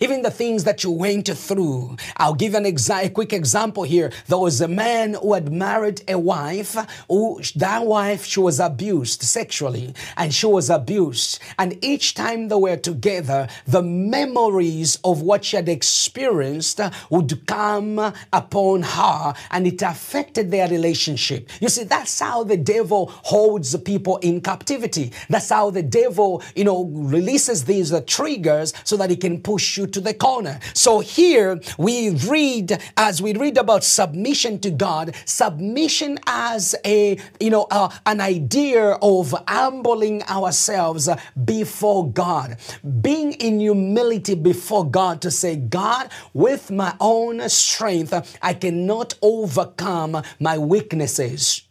even 0.00 0.22
the 0.22 0.30
things 0.30 0.64
that 0.64 0.82
you 0.84 0.90
went 0.90 1.28
through. 1.28 1.96
I'll 2.16 2.34
give 2.34 2.54
an 2.54 2.64
exa- 2.64 3.04
a 3.04 3.10
quick 3.10 3.32
example 3.32 3.82
here. 3.82 4.10
There 4.26 4.38
was 4.38 4.60
a 4.60 4.68
man 4.68 5.14
who 5.14 5.34
had 5.34 5.52
married 5.52 6.02
a 6.08 6.18
wife 6.18 6.76
who 7.08 7.40
that 7.56 7.84
wife 7.84 8.24
she 8.24 8.40
was 8.40 8.58
abused 8.58 9.22
sexually 9.22 9.94
and 10.16 10.32
she 10.32 10.46
was 10.46 10.70
abused. 10.70 11.40
And 11.58 11.82
each 11.84 12.14
time 12.14 12.48
they 12.48 12.56
were 12.56 12.76
together, 12.76 13.48
the 13.66 13.82
memories 13.82 14.98
of 15.04 15.22
what 15.22 15.44
she 15.44 15.56
had 15.56 15.68
experienced 15.68 16.80
would 17.10 17.46
come 17.46 17.98
upon 18.32 18.82
her 18.82 19.34
and 19.50 19.66
it 19.66 19.82
affected 19.82 20.50
their 20.50 20.68
relationship. 20.68 21.50
You 21.60 21.68
see, 21.68 21.84
that's 21.84 22.18
how 22.18 22.44
the 22.44 22.56
devil 22.56 23.06
holds 23.12 23.76
people 23.78 24.16
in 24.18 24.40
captivity. 24.40 25.12
That's 25.28 25.50
how 25.50 25.70
the 25.70 25.82
devil, 25.82 26.42
you 26.54 26.64
know, 26.64 26.84
releases 26.86 27.64
these 27.64 27.92
triggers 28.06 28.72
so 28.84 28.96
that 28.96 29.10
he 29.10 29.16
can 29.16 29.42
push 29.42 29.65
you 29.74 29.86
to 29.86 30.00
the 30.00 30.12
corner. 30.12 30.60
So 30.74 31.00
here 31.00 31.58
we 31.78 32.10
read, 32.10 32.78
as 32.98 33.22
we 33.22 33.32
read 33.32 33.56
about 33.56 33.84
submission 33.84 34.58
to 34.60 34.70
God, 34.70 35.14
submission 35.24 36.18
as 36.26 36.74
a, 36.84 37.18
you 37.40 37.48
know, 37.48 37.66
uh, 37.70 37.88
an 38.04 38.20
idea 38.20 38.98
of 39.00 39.34
humbling 39.48 40.22
ourselves 40.24 41.08
before 41.44 42.10
God, 42.10 42.58
being 43.00 43.32
in 43.32 43.60
humility 43.60 44.34
before 44.34 44.88
God 44.88 45.22
to 45.22 45.30
say, 45.30 45.56
God, 45.56 46.10
with 46.34 46.70
my 46.70 46.94
own 47.00 47.48
strength, 47.48 48.12
I 48.42 48.52
cannot 48.52 49.14
overcome 49.22 50.22
my 50.38 50.58
weaknesses. 50.58 51.65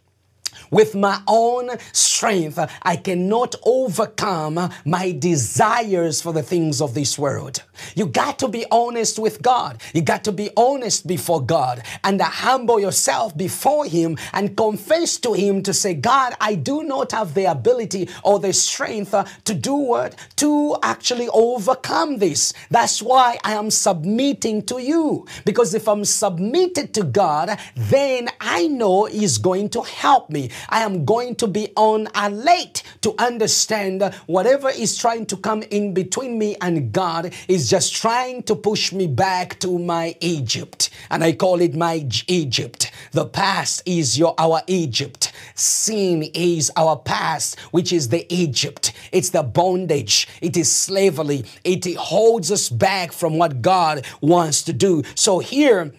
With 0.71 0.95
my 0.95 1.21
own 1.27 1.71
strength, 1.91 2.59
I 2.81 2.95
cannot 2.95 3.55
overcome 3.63 4.69
my 4.85 5.11
desires 5.11 6.21
for 6.21 6.33
the 6.33 6.43
things 6.43 6.81
of 6.81 6.93
this 6.93 7.17
world. 7.17 7.63
You 7.95 8.07
got 8.07 8.39
to 8.39 8.47
be 8.47 8.65
honest 8.71 9.19
with 9.19 9.41
God. 9.41 9.81
You 9.93 10.01
got 10.01 10.23
to 10.25 10.31
be 10.31 10.49
honest 10.55 11.07
before 11.07 11.43
God 11.45 11.83
and 12.03 12.21
humble 12.21 12.79
yourself 12.79 13.35
before 13.37 13.85
Him 13.85 14.17
and 14.33 14.55
confess 14.55 15.17
to 15.17 15.33
Him 15.33 15.61
to 15.63 15.73
say, 15.73 15.93
God, 15.93 16.33
I 16.39 16.55
do 16.55 16.83
not 16.83 17.11
have 17.11 17.33
the 17.33 17.45
ability 17.45 18.09
or 18.23 18.39
the 18.39 18.53
strength 18.53 19.13
to 19.45 19.53
do 19.53 19.75
what? 19.75 20.15
To 20.37 20.77
actually 20.81 21.27
overcome 21.29 22.17
this. 22.17 22.53
That's 22.69 23.01
why 23.01 23.37
I 23.43 23.53
am 23.53 23.71
submitting 23.71 24.63
to 24.63 24.79
you. 24.81 25.25
Because 25.45 25.73
if 25.73 25.87
I'm 25.87 26.05
submitted 26.05 26.93
to 26.95 27.03
God, 27.03 27.57
then 27.75 28.29
I 28.39 28.67
know 28.67 29.05
He's 29.05 29.37
going 29.37 29.69
to 29.69 29.81
help 29.81 30.29
me. 30.29 30.49
I 30.69 30.81
am 30.81 31.05
going 31.05 31.35
to 31.35 31.47
be 31.47 31.69
on 31.75 32.07
alert 32.15 32.83
to 33.01 33.15
understand 33.19 34.03
whatever 34.25 34.69
is 34.69 34.97
trying 34.97 35.25
to 35.27 35.37
come 35.37 35.63
in 35.63 35.93
between 35.93 36.37
me 36.37 36.55
and 36.61 36.91
God 36.91 37.33
is 37.47 37.69
just 37.69 37.95
trying 37.95 38.43
to 38.43 38.55
push 38.55 38.91
me 38.91 39.07
back 39.07 39.59
to 39.59 39.77
my 39.79 40.15
Egypt. 40.21 40.89
And 41.09 41.23
I 41.23 41.33
call 41.33 41.61
it 41.61 41.75
my 41.75 42.07
Egypt. 42.27 42.91
The 43.11 43.25
past 43.25 43.83
is 43.85 44.17
your 44.17 44.35
our 44.37 44.61
Egypt. 44.67 45.31
Sin 45.55 46.23
is 46.33 46.71
our 46.75 46.97
past, 46.97 47.59
which 47.71 47.93
is 47.93 48.09
the 48.09 48.25
Egypt. 48.33 48.93
It's 49.11 49.29
the 49.29 49.43
bondage. 49.43 50.27
It 50.41 50.57
is 50.57 50.71
slavery. 50.71 51.45
It 51.63 51.95
holds 51.95 52.51
us 52.51 52.69
back 52.69 53.11
from 53.11 53.37
what 53.37 53.61
God 53.61 54.05
wants 54.21 54.63
to 54.63 54.73
do. 54.73 55.03
So 55.15 55.39
here 55.39 55.93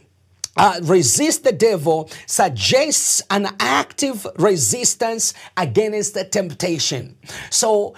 uh, 0.56 0.80
resist 0.82 1.44
the 1.44 1.52
devil 1.52 2.10
suggests 2.26 3.22
an 3.30 3.48
active 3.60 4.26
resistance 4.38 5.34
against 5.56 6.14
the 6.14 6.24
temptation. 6.24 7.16
So 7.50 7.94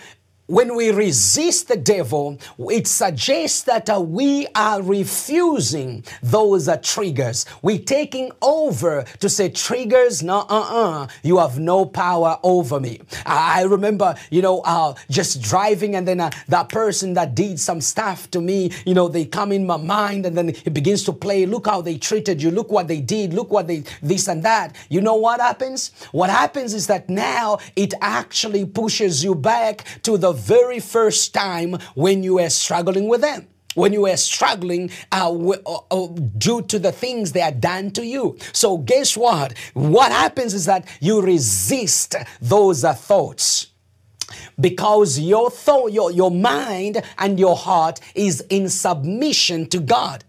when 0.48 0.74
we 0.74 0.90
resist 0.90 1.68
the 1.68 1.76
devil, 1.76 2.38
it 2.58 2.86
suggests 2.86 3.62
that 3.62 3.90
uh, 3.90 4.00
we 4.00 4.46
are 4.54 4.80
refusing 4.80 6.02
those 6.22 6.68
uh, 6.68 6.78
triggers. 6.78 7.44
We're 7.60 7.78
taking 7.78 8.32
over 8.40 9.04
to 9.20 9.28
say, 9.28 9.50
triggers, 9.50 10.22
no, 10.22 10.46
uh 10.48 10.68
uh, 10.68 11.08
you 11.22 11.36
have 11.36 11.58
no 11.58 11.84
power 11.84 12.38
over 12.42 12.80
me. 12.80 13.02
I 13.26 13.62
remember, 13.64 14.14
you 14.30 14.40
know, 14.40 14.60
uh, 14.60 14.94
just 15.10 15.42
driving 15.42 15.96
and 15.96 16.08
then 16.08 16.18
uh, 16.18 16.30
that 16.48 16.70
person 16.70 17.12
that 17.14 17.34
did 17.34 17.60
some 17.60 17.82
stuff 17.82 18.30
to 18.30 18.40
me, 18.40 18.72
you 18.86 18.94
know, 18.94 19.06
they 19.08 19.26
come 19.26 19.52
in 19.52 19.66
my 19.66 19.76
mind 19.76 20.24
and 20.24 20.36
then 20.36 20.48
it 20.48 20.72
begins 20.72 21.04
to 21.04 21.12
play. 21.12 21.44
Look 21.44 21.66
how 21.66 21.82
they 21.82 21.98
treated 21.98 22.42
you. 22.42 22.50
Look 22.50 22.72
what 22.72 22.88
they 22.88 23.02
did. 23.02 23.34
Look 23.34 23.50
what 23.50 23.66
they, 23.66 23.84
this 24.02 24.28
and 24.28 24.42
that. 24.44 24.76
You 24.88 25.02
know 25.02 25.16
what 25.16 25.40
happens? 25.40 25.92
What 26.12 26.30
happens 26.30 26.72
is 26.72 26.86
that 26.86 27.10
now 27.10 27.58
it 27.76 27.92
actually 28.00 28.64
pushes 28.64 29.22
you 29.22 29.34
back 29.34 29.84
to 30.04 30.16
the 30.16 30.37
very 30.38 30.80
first 30.80 31.34
time 31.34 31.78
when 31.94 32.22
you 32.22 32.34
were 32.34 32.50
struggling 32.50 33.08
with 33.08 33.20
them 33.20 33.46
when 33.74 33.92
you 33.92 34.02
were 34.02 34.16
struggling 34.16 34.90
uh, 35.12 35.30
uh, 35.30 35.78
uh, 35.90 36.06
due 36.36 36.62
to 36.62 36.80
the 36.80 36.90
things 36.90 37.30
they 37.30 37.42
are 37.42 37.52
done 37.52 37.92
to 37.92 38.04
you. 38.04 38.36
So, 38.52 38.78
guess 38.78 39.16
what? 39.16 39.56
What 39.74 40.10
happens 40.10 40.52
is 40.52 40.64
that 40.66 40.88
you 41.00 41.20
resist 41.22 42.16
those 42.40 42.82
uh, 42.82 42.94
thoughts 42.94 43.68
because 44.60 45.18
your 45.18 45.50
thought, 45.50 45.92
your, 45.92 46.10
your 46.10 46.30
mind 46.30 47.02
and 47.18 47.38
your 47.38 47.56
heart 47.56 48.00
is 48.14 48.40
in 48.50 48.68
submission 48.68 49.66
to 49.68 49.78
God 49.78 50.24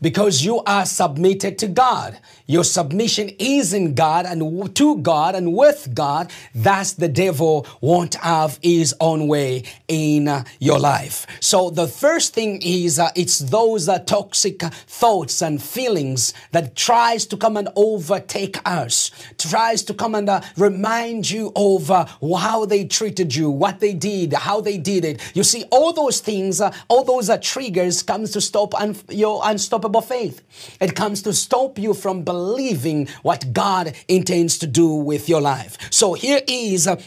because 0.00 0.44
you 0.44 0.62
are 0.64 0.86
submitted 0.86 1.58
to 1.58 1.68
God. 1.68 2.18
Your 2.46 2.64
submission 2.64 3.30
is 3.38 3.72
in 3.72 3.94
God 3.94 4.26
and 4.26 4.74
to 4.74 4.98
God 4.98 5.34
and 5.34 5.54
with 5.54 5.94
God. 5.94 6.30
Thus, 6.54 6.92
the 6.92 7.08
devil 7.08 7.66
won't 7.80 8.16
have 8.16 8.58
his 8.62 8.94
own 9.00 9.28
way 9.28 9.62
in 9.88 10.28
uh, 10.28 10.44
your 10.58 10.78
life. 10.78 11.26
So, 11.40 11.70
the 11.70 11.88
first 11.88 12.34
thing 12.34 12.60
is 12.62 12.98
uh, 12.98 13.08
it's 13.16 13.38
those 13.38 13.88
uh, 13.88 14.00
toxic 14.00 14.60
thoughts 14.60 15.40
and 15.40 15.62
feelings 15.62 16.34
that 16.52 16.76
tries 16.76 17.24
to 17.26 17.38
come 17.38 17.56
and 17.56 17.70
overtake 17.76 18.58
us, 18.66 19.10
tries 19.38 19.82
to 19.84 19.94
come 19.94 20.14
and 20.14 20.28
uh, 20.28 20.42
remind 20.58 21.30
you 21.30 21.50
of 21.56 21.90
uh, 21.90 22.04
how 22.38 22.66
they 22.66 22.84
treated 22.84 23.34
you, 23.34 23.48
what 23.48 23.80
they 23.80 23.94
did, 23.94 24.34
how 24.34 24.60
they 24.60 24.76
did 24.76 25.06
it. 25.06 25.18
You 25.34 25.44
see, 25.44 25.64
all 25.70 25.94
those 25.94 26.20
things, 26.20 26.60
all 26.88 27.04
those 27.04 27.30
triggers 27.40 28.02
comes 28.02 28.32
to 28.32 28.42
stop 28.42 28.74
un- 28.74 28.96
your 29.08 29.40
unstoppable 29.44 30.02
faith. 30.02 30.42
It 30.78 30.94
comes 30.94 31.22
to 31.22 31.32
stop 31.32 31.78
you 31.78 31.94
from 31.94 32.22
believing 32.34 33.06
what 33.22 33.52
God 33.52 33.94
intends 34.08 34.58
to 34.58 34.66
do 34.66 34.88
with 34.92 35.28
your 35.28 35.40
life. 35.40 35.78
So 35.92 36.14
here 36.14 36.40
is 36.48 36.88
uh, 36.88 37.00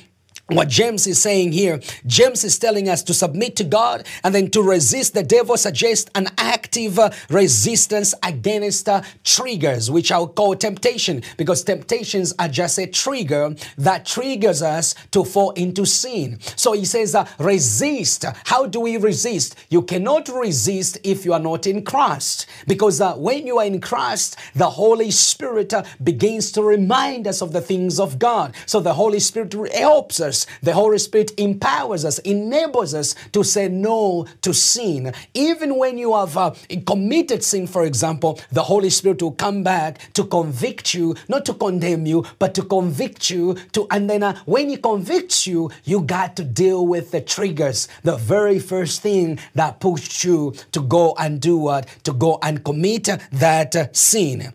what 0.48 0.69
James 0.69 1.05
is 1.05 1.22
saying 1.22 1.51
here, 1.51 1.81
James 2.05 2.46
is 2.46 2.57
telling 2.57 2.88
us 2.88 3.03
to 3.03 3.13
submit 3.13 3.57
to 3.57 3.65
God 3.65 4.07
and 4.24 4.34
then 4.34 4.50
to 4.51 4.62
resist 4.62 5.13
the 5.13 5.24
devil 5.24 5.57
suggests 5.57 6.10
an 6.15 6.27
active 6.56 6.98
uh, 7.00 7.10
resistance 7.30 8.13
against 8.24 8.88
uh, 8.88 9.01
triggers, 9.24 9.92
which 9.92 10.12
I'll 10.12 10.27
call 10.39 10.56
temptation, 10.56 11.24
because 11.38 11.63
temptations 11.63 12.34
are 12.39 12.48
just 12.48 12.77
a 12.80 12.88
trigger 12.88 13.56
that 13.77 14.06
triggers 14.06 14.62
us 14.62 14.96
to 15.12 15.24
fall 15.24 15.51
into 15.51 15.86
sin. 15.86 16.39
So 16.56 16.74
he 16.74 16.86
says, 16.86 17.13
uh, 17.16 17.27
resist. 17.39 18.25
How 18.46 18.66
do 18.66 18.80
we 18.80 18.98
resist? 18.98 19.56
You 19.70 19.82
cannot 19.82 20.30
resist 20.30 20.98
if 21.04 21.25
you 21.25 21.34
are 21.34 21.46
not 21.51 21.68
in 21.68 21.84
Christ, 21.84 22.46
because 22.68 23.01
uh, 23.01 23.16
when 23.16 23.46
you 23.48 23.60
are 23.60 23.66
in 23.66 23.82
Christ, 23.82 24.38
the 24.56 24.70
Holy 24.70 25.12
Spirit 25.12 25.74
uh, 25.74 25.84
begins 26.01 26.51
to 26.54 26.62
remind 26.62 27.27
us 27.27 27.42
of 27.42 27.51
the 27.51 27.62
things 27.62 28.00
of 28.00 28.18
God. 28.18 28.56
So 28.66 28.80
the 28.80 28.94
Holy 28.94 29.20
Spirit 29.20 29.54
helps 29.74 30.22
us 30.22 30.38
us. 30.38 30.46
The 30.62 30.74
Holy 30.74 31.00
Spirit 31.00 31.32
empowers 31.38 32.06
us, 32.06 32.20
enables 32.20 32.94
us 32.94 33.16
to 33.32 33.44
say 33.44 33.68
no 33.68 34.27
to 34.42 34.54
sin. 34.54 35.13
Even 35.34 35.77
when 35.77 35.98
you 35.98 36.13
have 36.13 36.37
uh, 36.38 36.56
committed 36.86 37.44
sin, 37.44 37.67
for 37.67 37.84
example, 37.84 38.39
the 38.51 38.63
Holy 38.63 38.89
Spirit 38.89 39.22
will 39.22 39.32
come 39.32 39.63
back 39.63 40.13
to 40.13 40.24
convict 40.24 40.94
you, 40.94 41.15
not 41.27 41.46
to 41.46 41.53
condemn 41.53 42.06
you, 42.06 42.25
but 42.39 42.53
to 42.56 42.63
convict 42.63 43.29
you. 43.29 43.56
To 43.74 43.88
and 43.91 44.10
then 44.10 44.24
uh, 44.24 44.39
when 44.46 44.70
He 44.70 44.77
convicts 44.77 45.48
you, 45.48 45.72
you 45.84 46.01
got 46.01 46.36
to 46.38 46.44
deal 46.44 46.86
with 46.86 47.12
the 47.12 47.22
triggers, 47.22 47.88
the 48.03 48.17
very 48.17 48.60
first 48.60 49.01
thing 49.01 49.39
that 49.56 49.79
pushed 49.79 50.24
you 50.24 50.53
to 50.72 50.82
go 50.82 51.15
and 51.17 51.41
do 51.41 51.58
what, 51.58 51.88
to 52.03 52.13
go 52.13 52.39
and 52.41 52.63
commit 52.63 53.10
that 53.32 53.75
uh, 53.75 53.88
sin. 53.91 54.53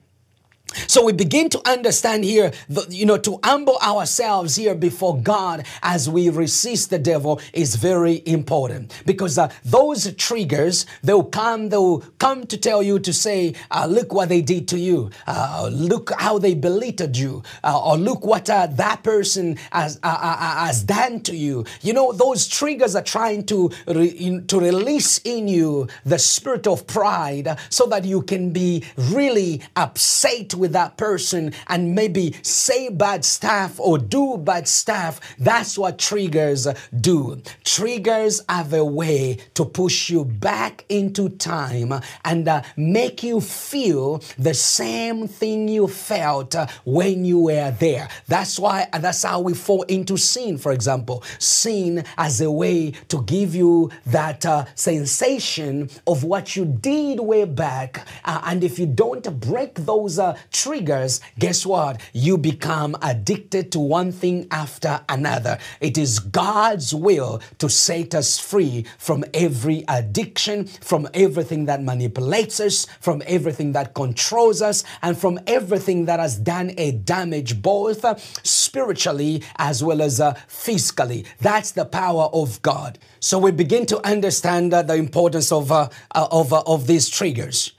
So 0.86 1.04
we 1.04 1.12
begin 1.12 1.48
to 1.50 1.68
understand 1.68 2.24
here, 2.24 2.52
the, 2.68 2.86
you 2.88 3.06
know, 3.06 3.18
to 3.18 3.38
humble 3.44 3.78
ourselves 3.82 4.56
here 4.56 4.74
before 4.74 5.20
God 5.20 5.66
as 5.82 6.08
we 6.08 6.28
resist 6.28 6.90
the 6.90 6.98
devil 6.98 7.40
is 7.52 7.76
very 7.76 8.22
important. 8.26 8.92
Because 9.06 9.38
uh, 9.38 9.50
those 9.64 10.12
triggers 10.14 10.86
they'll 11.02 11.24
come, 11.24 11.68
they'll 11.68 12.00
come 12.18 12.46
to 12.46 12.56
tell 12.56 12.82
you 12.82 12.98
to 13.00 13.12
say, 13.12 13.54
uh, 13.70 13.86
look 13.86 14.12
what 14.12 14.28
they 14.28 14.42
did 14.42 14.68
to 14.68 14.78
you, 14.78 15.10
uh, 15.26 15.68
look 15.72 16.12
how 16.18 16.38
they 16.38 16.54
belittled 16.54 17.16
you, 17.16 17.42
uh, 17.64 17.80
or 17.80 17.96
look 17.96 18.24
what 18.24 18.48
uh, 18.48 18.66
that 18.66 19.02
person 19.02 19.56
has 19.70 19.98
uh, 20.02 20.66
has 20.66 20.82
done 20.82 21.20
to 21.20 21.36
you. 21.36 21.64
You 21.82 21.92
know, 21.92 22.12
those 22.12 22.46
triggers 22.48 22.94
are 22.96 23.02
trying 23.02 23.44
to 23.46 23.70
re- 23.86 24.06
in, 24.06 24.46
to 24.46 24.60
release 24.60 25.18
in 25.18 25.48
you 25.48 25.88
the 26.04 26.18
spirit 26.18 26.66
of 26.66 26.86
pride 26.86 27.58
so 27.68 27.86
that 27.86 28.04
you 28.04 28.22
can 28.22 28.50
be 28.50 28.84
really 28.96 29.60
upset 29.76 30.54
with 30.62 30.72
that 30.72 30.96
person 30.96 31.52
and 31.66 31.94
maybe 31.94 32.34
say 32.40 32.88
bad 32.88 33.24
stuff 33.24 33.78
or 33.78 33.98
do 33.98 34.38
bad 34.38 34.66
stuff. 34.66 35.20
That's 35.38 35.76
what 35.76 35.98
triggers 35.98 36.66
do. 36.98 37.42
Triggers 37.64 38.40
have 38.48 38.72
a 38.72 38.84
way 38.84 39.38
to 39.54 39.64
push 39.64 40.08
you 40.08 40.24
back 40.24 40.84
into 40.88 41.28
time 41.28 41.92
and 42.24 42.48
uh, 42.48 42.62
make 42.76 43.22
you 43.22 43.40
feel 43.40 44.22
the 44.38 44.54
same 44.54 45.28
thing 45.28 45.68
you 45.68 45.88
felt 45.88 46.54
uh, 46.54 46.66
when 46.84 47.24
you 47.24 47.40
were 47.40 47.72
there. 47.72 48.08
That's 48.28 48.58
why, 48.58 48.88
uh, 48.92 48.98
that's 49.00 49.24
how 49.24 49.40
we 49.40 49.54
fall 49.54 49.82
into 49.82 50.16
sin, 50.16 50.58
for 50.58 50.72
example. 50.72 51.24
Sin 51.38 52.04
as 52.16 52.40
a 52.40 52.50
way 52.50 52.92
to 53.08 53.22
give 53.22 53.54
you 53.54 53.90
that 54.06 54.46
uh, 54.46 54.66
sensation 54.76 55.90
of 56.06 56.22
what 56.22 56.54
you 56.54 56.64
did 56.64 57.18
way 57.18 57.44
back. 57.44 58.06
Uh, 58.24 58.40
and 58.44 58.62
if 58.62 58.78
you 58.78 58.86
don't 58.86 59.40
break 59.40 59.74
those 59.74 60.18
uh, 60.18 60.36
triggers, 60.52 61.20
guess 61.38 61.64
what? 61.66 62.00
You 62.12 62.38
become 62.38 62.96
addicted 63.02 63.72
to 63.72 63.80
one 63.80 64.12
thing 64.12 64.46
after 64.50 65.00
another. 65.08 65.58
It 65.80 65.98
is 65.98 66.18
God's 66.18 66.94
will 66.94 67.40
to 67.58 67.68
set 67.68 68.14
us 68.14 68.38
free 68.38 68.84
from 68.98 69.24
every 69.34 69.84
addiction, 69.88 70.66
from 70.66 71.08
everything 71.14 71.64
that 71.66 71.82
manipulates 71.82 72.60
us, 72.60 72.86
from 73.00 73.22
everything 73.26 73.72
that 73.72 73.94
controls 73.94 74.62
us, 74.62 74.84
and 75.02 75.16
from 75.16 75.40
everything 75.46 76.04
that 76.06 76.20
has 76.20 76.38
done 76.38 76.72
a 76.76 76.92
damage 76.92 77.62
both 77.62 78.04
uh, 78.04 78.16
spiritually 78.42 79.42
as 79.56 79.82
well 79.82 80.02
as 80.02 80.20
uh, 80.20 80.34
physically. 80.46 81.24
That's 81.40 81.72
the 81.72 81.84
power 81.84 82.28
of 82.32 82.60
God. 82.62 82.98
So 83.20 83.38
we 83.38 83.50
begin 83.52 83.86
to 83.86 84.04
understand 84.06 84.74
uh, 84.74 84.82
the 84.82 84.94
importance 84.94 85.52
of, 85.52 85.70
uh, 85.70 85.88
uh, 86.14 86.28
of, 86.30 86.52
uh, 86.52 86.62
of 86.66 86.86
these 86.86 87.08
triggers, 87.08 87.72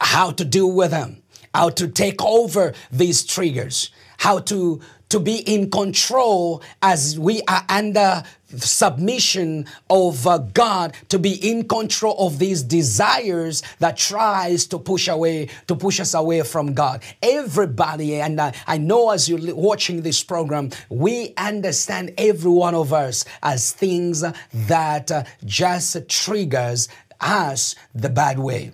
how 0.00 0.30
to 0.32 0.44
deal 0.44 0.72
with 0.72 0.90
them, 0.90 1.21
how 1.54 1.70
to 1.70 1.88
take 1.88 2.22
over 2.22 2.72
these 2.90 3.24
triggers, 3.24 3.90
how 4.18 4.38
to, 4.38 4.80
to 5.08 5.20
be 5.20 5.36
in 5.36 5.70
control 5.70 6.62
as 6.80 7.18
we 7.18 7.42
are 7.42 7.64
under 7.68 8.22
submission 8.58 9.66
of 9.88 10.26
uh, 10.26 10.38
God 10.38 10.94
to 11.08 11.18
be 11.18 11.32
in 11.50 11.66
control 11.66 12.14
of 12.26 12.38
these 12.38 12.62
desires 12.62 13.62
that 13.78 13.96
tries 13.96 14.66
to 14.66 14.78
push 14.78 15.08
away 15.08 15.48
to 15.66 15.74
push 15.74 16.00
us 16.00 16.14
away 16.14 16.42
from 16.42 16.74
God. 16.74 17.02
Everybody, 17.22 18.20
and 18.20 18.40
I, 18.40 18.54
I 18.66 18.78
know 18.78 19.10
as 19.10 19.28
you're 19.28 19.54
watching 19.54 20.02
this 20.02 20.22
program, 20.22 20.70
we 20.88 21.34
understand 21.36 22.12
every 22.18 22.50
one 22.50 22.74
of 22.74 22.92
us 22.92 23.24
as 23.42 23.72
things 23.72 24.24
that 24.52 25.10
uh, 25.10 25.24
just 25.44 26.08
triggers 26.08 26.88
us 27.20 27.74
the 27.94 28.08
bad 28.08 28.38
way 28.38 28.72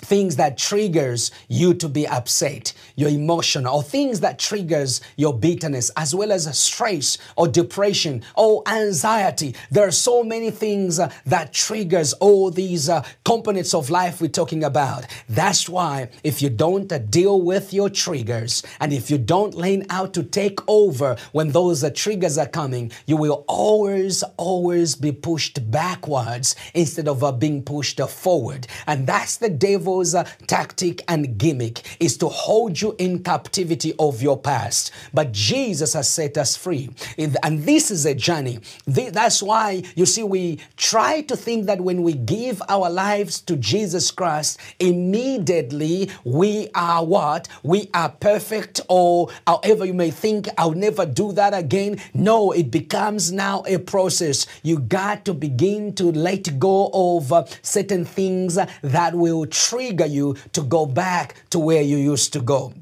things 0.00 0.36
that 0.36 0.58
triggers 0.58 1.30
you 1.48 1.74
to 1.74 1.88
be 1.88 2.06
upset 2.06 2.72
your 3.00 3.10
emotion 3.10 3.66
or 3.66 3.82
things 3.82 4.20
that 4.20 4.38
triggers 4.38 5.00
your 5.16 5.36
bitterness 5.36 5.90
as 5.96 6.14
well 6.14 6.30
as 6.32 6.46
stress 6.58 7.18
or 7.36 7.48
depression 7.48 8.22
or 8.36 8.62
anxiety. 8.66 9.54
There 9.70 9.86
are 9.86 9.90
so 9.90 10.22
many 10.22 10.50
things 10.50 10.98
uh, 10.98 11.12
that 11.26 11.52
triggers 11.52 12.12
all 12.14 12.50
these 12.50 12.88
uh, 12.88 13.04
components 13.24 13.74
of 13.74 13.90
life 13.90 14.20
we're 14.20 14.28
talking 14.28 14.62
about. 14.62 15.06
That's 15.28 15.68
why 15.68 16.10
if 16.22 16.42
you 16.42 16.50
don't 16.50 16.92
uh, 16.92 16.98
deal 16.98 17.40
with 17.40 17.72
your 17.72 17.88
triggers 17.88 18.62
and 18.80 18.92
if 18.92 19.10
you 19.10 19.18
don't 19.18 19.54
learn 19.54 19.86
how 19.88 20.06
to 20.06 20.22
take 20.22 20.60
over 20.68 21.16
when 21.32 21.50
those 21.50 21.84
triggers 21.92 22.36
are 22.38 22.46
coming 22.46 22.92
you 23.06 23.16
will 23.16 23.44
always 23.48 24.22
always 24.36 24.94
be 24.94 25.12
pushed 25.12 25.70
backwards 25.70 26.54
instead 26.74 27.08
of 27.08 27.38
being 27.38 27.62
pushed 27.62 28.00
forward. 28.00 28.66
And 28.86 29.06
that's 29.06 29.36
the 29.36 29.48
devil's 29.48 30.14
tactic 30.46 31.02
and 31.08 31.38
gimmick 31.38 31.82
is 32.00 32.16
to 32.18 32.28
hold 32.28 32.80
you 32.90 32.96
in 32.98 33.22
captivity 33.22 33.94
of 33.98 34.22
your 34.22 34.38
past. 34.38 34.92
But 35.12 35.32
Jesus 35.32 35.94
has 35.94 36.08
set 36.08 36.36
us 36.38 36.56
free. 36.56 36.90
And 37.42 37.64
this 37.64 37.90
is 37.90 38.06
a 38.06 38.14
journey. 38.14 38.60
That's 38.86 39.42
why 39.42 39.82
you 39.94 40.06
see, 40.06 40.22
we 40.22 40.58
try 40.76 41.22
to 41.22 41.36
think 41.36 41.66
that 41.66 41.80
when 41.80 42.02
we 42.02 42.14
give 42.14 42.62
our 42.68 42.90
lives 42.90 43.40
to 43.42 43.56
Jesus 43.56 44.10
Christ, 44.10 44.58
immediately 44.78 46.10
we 46.24 46.68
are 46.74 47.04
what? 47.04 47.48
We 47.62 47.88
are 47.94 48.10
perfect, 48.10 48.80
or 48.88 49.28
however 49.46 49.84
you 49.84 49.94
may 49.94 50.10
think, 50.10 50.48
I'll 50.58 50.72
never 50.72 51.06
do 51.06 51.32
that 51.32 51.54
again. 51.54 52.00
No, 52.14 52.52
it 52.52 52.70
becomes 52.70 53.32
now 53.32 53.62
a 53.66 53.78
process. 53.78 54.46
You 54.62 54.78
got 54.78 55.24
to 55.24 55.34
begin 55.34 55.94
to 55.94 56.12
let 56.12 56.58
go 56.58 56.90
of 56.92 57.32
uh, 57.32 57.44
certain 57.62 58.04
things 58.04 58.58
that 58.82 59.14
will 59.14 59.46
trigger 59.46 60.06
you 60.06 60.36
to 60.52 60.62
go 60.62 60.86
back 60.86 61.34
to 61.50 61.58
where 61.58 61.82
you 61.82 61.96
used 61.96 62.32
to 62.32 62.40
go 62.40 62.72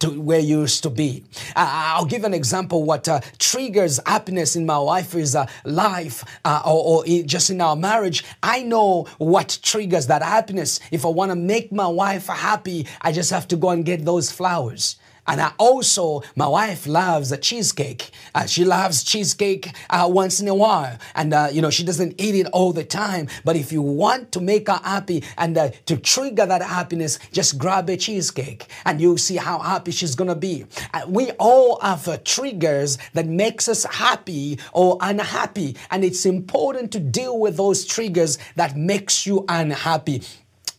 to 0.00 0.20
where 0.20 0.40
you 0.40 0.60
used 0.60 0.82
to 0.82 0.90
be. 0.90 1.24
Uh, 1.56 1.68
I'll 1.96 2.04
give 2.04 2.24
an 2.24 2.34
example 2.34 2.82
what 2.84 3.08
uh, 3.08 3.20
triggers 3.38 4.00
happiness 4.06 4.56
in 4.56 4.66
my 4.66 4.78
wife's 4.78 5.34
uh, 5.34 5.46
life 5.64 6.24
uh, 6.44 6.62
or, 6.64 7.04
or 7.04 7.04
just 7.04 7.50
in 7.50 7.60
our 7.60 7.76
marriage. 7.76 8.24
I 8.42 8.62
know 8.62 9.04
what 9.18 9.58
triggers 9.62 10.06
that 10.08 10.22
happiness. 10.22 10.80
If 10.90 11.04
I 11.04 11.08
want 11.08 11.30
to 11.30 11.36
make 11.36 11.72
my 11.72 11.86
wife 11.86 12.26
happy, 12.26 12.86
I 13.00 13.12
just 13.12 13.30
have 13.30 13.48
to 13.48 13.56
go 13.56 13.70
and 13.70 13.84
get 13.84 14.04
those 14.04 14.30
flowers. 14.30 14.96
And 15.26 15.40
I 15.40 15.52
also, 15.58 16.22
my 16.36 16.46
wife 16.46 16.86
loves 16.86 17.32
a 17.32 17.36
cheesecake. 17.36 18.10
Uh, 18.34 18.46
she 18.46 18.64
loves 18.64 19.02
cheesecake 19.02 19.70
uh, 19.90 20.08
once 20.10 20.40
in 20.40 20.48
a 20.48 20.54
while. 20.54 20.98
And, 21.14 21.32
uh, 21.32 21.48
you 21.50 21.62
know, 21.62 21.70
she 21.70 21.84
doesn't 21.84 22.20
eat 22.20 22.34
it 22.34 22.46
all 22.52 22.72
the 22.72 22.84
time. 22.84 23.28
But 23.44 23.56
if 23.56 23.72
you 23.72 23.80
want 23.80 24.32
to 24.32 24.40
make 24.40 24.68
her 24.68 24.80
happy 24.82 25.24
and 25.38 25.56
uh, 25.56 25.70
to 25.86 25.96
trigger 25.96 26.46
that 26.46 26.62
happiness, 26.62 27.18
just 27.32 27.58
grab 27.58 27.88
a 27.88 27.96
cheesecake 27.96 28.66
and 28.84 29.00
you'll 29.00 29.18
see 29.18 29.36
how 29.36 29.58
happy 29.58 29.92
she's 29.92 30.14
going 30.14 30.28
to 30.28 30.34
be. 30.34 30.66
Uh, 30.92 31.02
we 31.08 31.30
all 31.32 31.80
have 31.80 32.06
uh, 32.06 32.18
triggers 32.24 32.98
that 33.14 33.26
makes 33.26 33.68
us 33.68 33.84
happy 33.84 34.58
or 34.72 34.98
unhappy. 35.00 35.76
And 35.90 36.04
it's 36.04 36.26
important 36.26 36.92
to 36.92 37.00
deal 37.00 37.38
with 37.38 37.56
those 37.56 37.84
triggers 37.84 38.38
that 38.56 38.76
makes 38.76 39.26
you 39.26 39.44
unhappy 39.48 40.22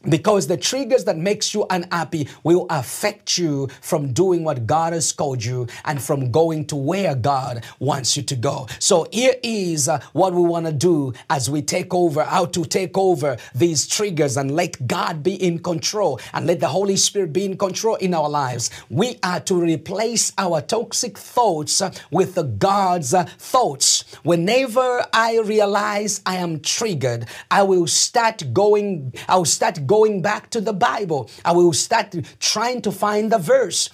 because 0.10 0.48
the 0.48 0.58
triggers 0.58 1.06
that 1.06 1.18
makes 1.18 1.54
you 1.54 1.66
unhappy 1.70 2.28
will 2.44 2.66
affect 2.70 3.38
you 3.38 3.68
from 3.82 4.14
doing 4.14 4.44
what 4.44 4.68
God 4.68 4.94
has 4.94 5.12
called 5.12 5.44
you 5.44 5.68
and 5.86 6.02
from 6.02 6.32
going 6.32 6.66
to 6.68 6.76
where 6.76 7.16
God 7.16 7.64
wants 7.80 8.18
you 8.18 8.24
to 8.24 8.36
go. 8.36 8.68
So 8.80 9.08
here 9.12 9.36
is 9.44 9.88
uh, 9.88 10.00
what 10.14 10.34
we 10.34 10.42
want 10.42 10.66
to 10.66 10.72
do 10.72 11.14
as 11.30 11.50
we 11.50 11.62
take 11.62 11.94
over, 11.94 12.24
how 12.24 12.46
to 12.46 12.66
take 12.66 12.98
over 12.98 13.38
these 13.54 13.88
triggers 13.88 14.38
and 14.38 14.52
let 14.52 14.88
God 14.88 15.24
be 15.24 15.36
in 15.36 15.60
control 15.60 16.20
and 16.34 16.46
let 16.46 16.60
the 16.60 16.68
Holy 16.68 16.98
Spirit 16.98 17.34
be 17.34 17.46
in 17.46 17.58
control 17.58 17.96
in 17.96 18.14
our 18.14 18.30
lives. 18.30 18.70
We 18.90 19.20
are 19.24 19.40
to 19.42 19.56
replace 19.56 20.32
our 20.38 20.62
toxic 20.62 21.18
thoughts 21.18 21.82
with 22.12 22.36
the 22.36 22.44
God's 22.44 23.14
uh, 23.14 23.26
thoughts. 23.38 23.95
Whenever 24.24 25.06
I 25.12 25.40
realize 25.40 26.22
I 26.26 26.36
am 26.38 26.60
triggered, 26.62 27.26
I 27.52 27.64
will 27.64 27.88
start 27.88 28.54
going, 28.54 29.14
I 29.28 29.38
will 29.38 29.46
start 29.46 29.86
going 29.86 29.96
going 30.06 30.22
back 30.22 30.50
to 30.52 30.62
the 30.62 30.74
Bible. 30.74 31.30
I 31.44 31.52
will 31.54 31.74
start 31.74 32.14
trying 32.40 32.82
to 32.82 32.92
find 32.92 33.32
the 33.32 33.40
verse. 33.40 33.90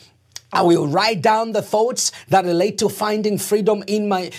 I 0.51 0.61
will 0.63 0.87
write 0.87 1.21
down 1.21 1.53
the 1.53 1.61
thoughts 1.61 2.11
that 2.27 2.43
relate 2.43 2.77
to 2.79 2.89
finding 2.89 3.37
freedom 3.37 3.83
in 3.87 4.09
my 4.09 4.31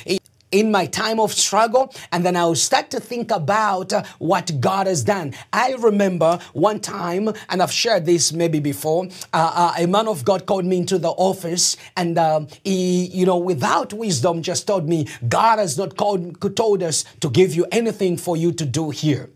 in 0.52 0.70
my 0.70 0.86
time 0.86 1.18
of 1.18 1.32
struggle, 1.32 1.92
and 2.12 2.24
then 2.24 2.36
I'll 2.36 2.54
start 2.54 2.90
to 2.90 3.00
think 3.00 3.30
about 3.30 3.92
uh, 3.92 4.04
what 4.18 4.60
God 4.60 4.86
has 4.86 5.02
done. 5.02 5.34
I 5.52 5.72
remember 5.72 6.38
one 6.52 6.78
time, 6.78 7.30
and 7.48 7.62
I've 7.62 7.72
shared 7.72 8.06
this 8.06 8.32
maybe 8.32 8.60
before, 8.60 9.06
uh, 9.32 9.72
uh, 9.76 9.82
a 9.82 9.86
man 9.86 10.06
of 10.06 10.24
God 10.24 10.46
called 10.46 10.66
me 10.66 10.76
into 10.76 10.98
the 10.98 11.10
office, 11.10 11.76
and 11.96 12.16
uh, 12.18 12.46
he, 12.62 13.06
you 13.06 13.26
know, 13.26 13.38
without 13.38 13.92
wisdom, 13.92 14.42
just 14.42 14.66
told 14.66 14.88
me, 14.88 15.08
God 15.28 15.58
has 15.58 15.76
not 15.76 15.96
called, 15.96 16.40
told 16.54 16.82
us 16.82 17.04
to 17.20 17.30
give 17.30 17.54
you 17.54 17.66
anything 17.72 18.16
for 18.16 18.36
you 18.36 18.52
to 18.52 18.64
do 18.64 18.90
here. 18.90 19.30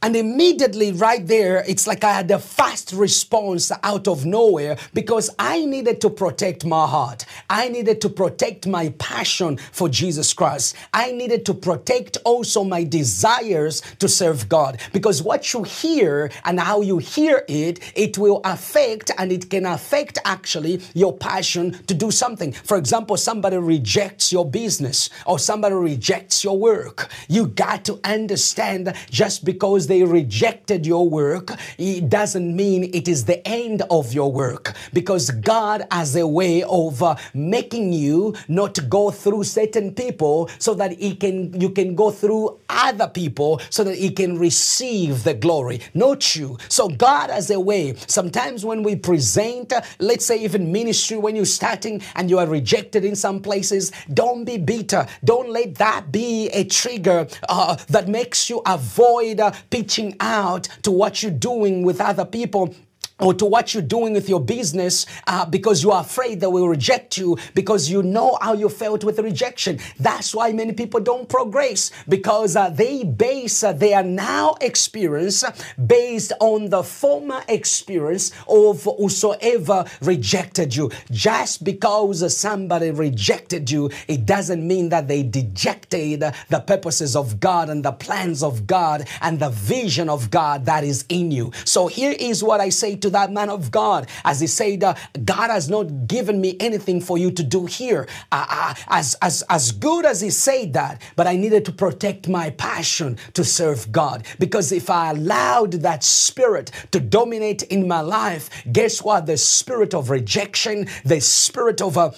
And 0.00 0.14
immediately, 0.14 0.92
right 0.92 1.26
there, 1.26 1.64
it's 1.66 1.88
like 1.88 2.04
I 2.04 2.12
had 2.12 2.30
a 2.30 2.38
fast 2.38 2.92
response 2.92 3.72
out 3.82 4.06
of 4.06 4.24
nowhere 4.24 4.78
because 4.94 5.28
I 5.40 5.64
needed 5.64 6.00
to 6.02 6.10
protect 6.10 6.64
my 6.64 6.86
heart. 6.86 7.26
I 7.50 7.68
needed 7.68 8.00
to 8.02 8.08
protect 8.08 8.68
my 8.68 8.90
passion 9.00 9.56
for 9.72 9.88
Jesus 9.88 10.32
Christ. 10.32 10.76
I 10.94 11.10
needed 11.10 11.44
to 11.46 11.54
protect 11.54 12.16
also 12.24 12.62
my 12.62 12.84
desires 12.84 13.82
to 13.98 14.06
serve 14.06 14.48
God 14.48 14.78
because 14.92 15.20
what 15.20 15.52
you 15.52 15.64
hear 15.64 16.30
and 16.44 16.60
how 16.60 16.80
you 16.80 16.98
hear 16.98 17.44
it, 17.48 17.80
it 17.96 18.16
will 18.16 18.40
affect 18.44 19.10
and 19.18 19.32
it 19.32 19.50
can 19.50 19.66
affect 19.66 20.18
actually 20.24 20.80
your 20.94 21.16
passion 21.16 21.72
to 21.88 21.94
do 21.94 22.12
something. 22.12 22.52
For 22.52 22.76
example, 22.76 23.16
somebody 23.16 23.56
rejects 23.56 24.30
your 24.30 24.48
business 24.48 25.10
or 25.26 25.40
somebody 25.40 25.74
rejects 25.74 26.44
your 26.44 26.56
work. 26.56 27.10
You 27.28 27.48
got 27.48 27.84
to 27.86 27.98
understand 28.04 28.94
just 29.10 29.44
because 29.44 29.87
they 29.88 30.04
rejected 30.04 30.86
your 30.86 31.08
work, 31.08 31.50
it 31.78 32.08
doesn't 32.08 32.54
mean 32.54 32.84
it 32.94 33.08
is 33.08 33.24
the 33.24 33.46
end 33.48 33.82
of 33.90 34.12
your 34.12 34.30
work 34.30 34.74
because 34.92 35.30
God 35.30 35.86
has 35.90 36.14
a 36.16 36.26
way 36.26 36.62
of 36.62 37.02
uh, 37.02 37.16
making 37.34 37.92
you 37.92 38.34
not 38.46 38.78
go 38.88 39.10
through 39.10 39.44
certain 39.44 39.94
people 39.94 40.48
so 40.58 40.74
that 40.74 40.92
he 40.92 41.16
can 41.16 41.60
you 41.60 41.70
can 41.70 41.94
go 41.94 42.10
through 42.10 42.60
other 42.68 43.08
people 43.08 43.60
so 43.70 43.82
that 43.84 43.96
he 43.96 44.10
can 44.10 44.38
receive 44.38 45.24
the 45.24 45.34
glory, 45.34 45.80
not 45.94 46.36
you. 46.36 46.58
So 46.68 46.88
God 46.88 47.30
has 47.30 47.50
a 47.50 47.58
way. 47.58 47.94
Sometimes 48.06 48.64
when 48.64 48.82
we 48.82 48.96
present, 48.96 49.72
uh, 49.72 49.80
let's 49.98 50.26
say 50.26 50.38
even 50.44 50.70
ministry, 50.70 51.16
when 51.16 51.34
you're 51.36 51.44
starting 51.44 52.02
and 52.14 52.30
you 52.30 52.38
are 52.38 52.46
rejected 52.46 53.04
in 53.04 53.16
some 53.16 53.40
places, 53.40 53.92
don't 54.12 54.44
be 54.44 54.58
bitter. 54.58 55.06
Don't 55.24 55.50
let 55.50 55.76
that 55.76 56.12
be 56.12 56.48
a 56.50 56.64
trigger 56.64 57.26
uh, 57.48 57.76
that 57.88 58.08
makes 58.08 58.50
you 58.50 58.62
avoid 58.66 59.40
uh, 59.40 59.52
pitching 59.78 60.16
out 60.18 60.64
to 60.82 60.90
what 60.90 61.22
you're 61.22 61.30
doing 61.30 61.84
with 61.84 62.00
other 62.00 62.24
people 62.24 62.74
or 63.20 63.34
to 63.34 63.44
what 63.44 63.74
you're 63.74 63.82
doing 63.82 64.12
with 64.12 64.28
your 64.28 64.40
business 64.40 65.06
uh, 65.26 65.44
because 65.44 65.82
you 65.82 65.90
are 65.90 66.02
afraid 66.02 66.40
they 66.40 66.46
will 66.46 66.68
reject 66.68 67.18
you 67.18 67.36
because 67.54 67.90
you 67.90 68.02
know 68.02 68.38
how 68.40 68.52
you 68.52 68.68
felt 68.68 69.04
with 69.04 69.18
rejection. 69.18 69.78
That's 69.98 70.34
why 70.34 70.52
many 70.52 70.72
people 70.72 71.00
don't 71.00 71.28
progress 71.28 71.90
because 72.08 72.56
uh, 72.56 72.70
they 72.70 73.04
base 73.04 73.62
uh, 73.62 73.72
their 73.72 74.02
now 74.02 74.56
experience 74.60 75.44
based 75.86 76.32
on 76.40 76.70
the 76.70 76.82
former 76.82 77.42
experience 77.48 78.32
of 78.48 78.84
whosoever 78.84 79.84
rejected 80.02 80.74
you. 80.74 80.90
Just 81.10 81.64
because 81.64 82.36
somebody 82.36 82.90
rejected 82.90 83.70
you, 83.70 83.90
it 84.06 84.26
doesn't 84.26 84.66
mean 84.66 84.88
that 84.90 85.08
they 85.08 85.22
dejected 85.22 86.20
the 86.20 86.60
purposes 86.60 87.16
of 87.16 87.40
God 87.40 87.68
and 87.68 87.84
the 87.84 87.92
plans 87.92 88.42
of 88.42 88.66
God 88.66 89.08
and 89.22 89.38
the 89.38 89.50
vision 89.50 90.08
of 90.08 90.30
God 90.30 90.64
that 90.66 90.84
is 90.84 91.04
in 91.08 91.30
you. 91.30 91.52
So 91.64 91.86
here 91.86 92.14
is 92.18 92.44
what 92.44 92.60
I 92.60 92.68
say 92.68 92.96
to 92.96 93.07
to 93.08 93.12
that 93.12 93.32
man 93.32 93.48
of 93.48 93.70
God 93.70 94.08
as 94.24 94.40
he 94.40 94.46
said, 94.46 94.84
uh, 94.84 94.94
God 95.24 95.50
has 95.50 95.68
not 95.68 96.06
given 96.06 96.40
me 96.40 96.56
anything 96.60 97.00
for 97.00 97.16
you 97.18 97.30
to 97.32 97.42
do 97.42 97.66
here. 97.66 98.06
Uh, 98.30 98.46
uh, 98.48 98.74
as, 98.88 99.16
as, 99.22 99.42
as 99.48 99.72
good 99.72 100.04
as 100.04 100.20
he 100.20 100.30
said 100.30 100.74
that, 100.74 101.00
but 101.16 101.26
I 101.26 101.36
needed 101.36 101.64
to 101.66 101.72
protect 101.72 102.28
my 102.28 102.50
passion 102.50 103.18
to 103.34 103.44
serve 103.44 103.90
God. 103.90 104.26
Because 104.38 104.72
if 104.72 104.90
I 104.90 105.10
allowed 105.10 105.72
that 105.72 106.04
spirit 106.04 106.70
to 106.90 107.00
dominate 107.00 107.62
in 107.64 107.88
my 107.88 108.00
life, 108.00 108.50
guess 108.70 109.02
what? 109.02 109.26
The 109.26 109.36
spirit 109.36 109.94
of 109.94 110.10
rejection, 110.10 110.86
the 111.04 111.20
spirit 111.20 111.80
of 111.80 111.96
uh, 111.96 112.10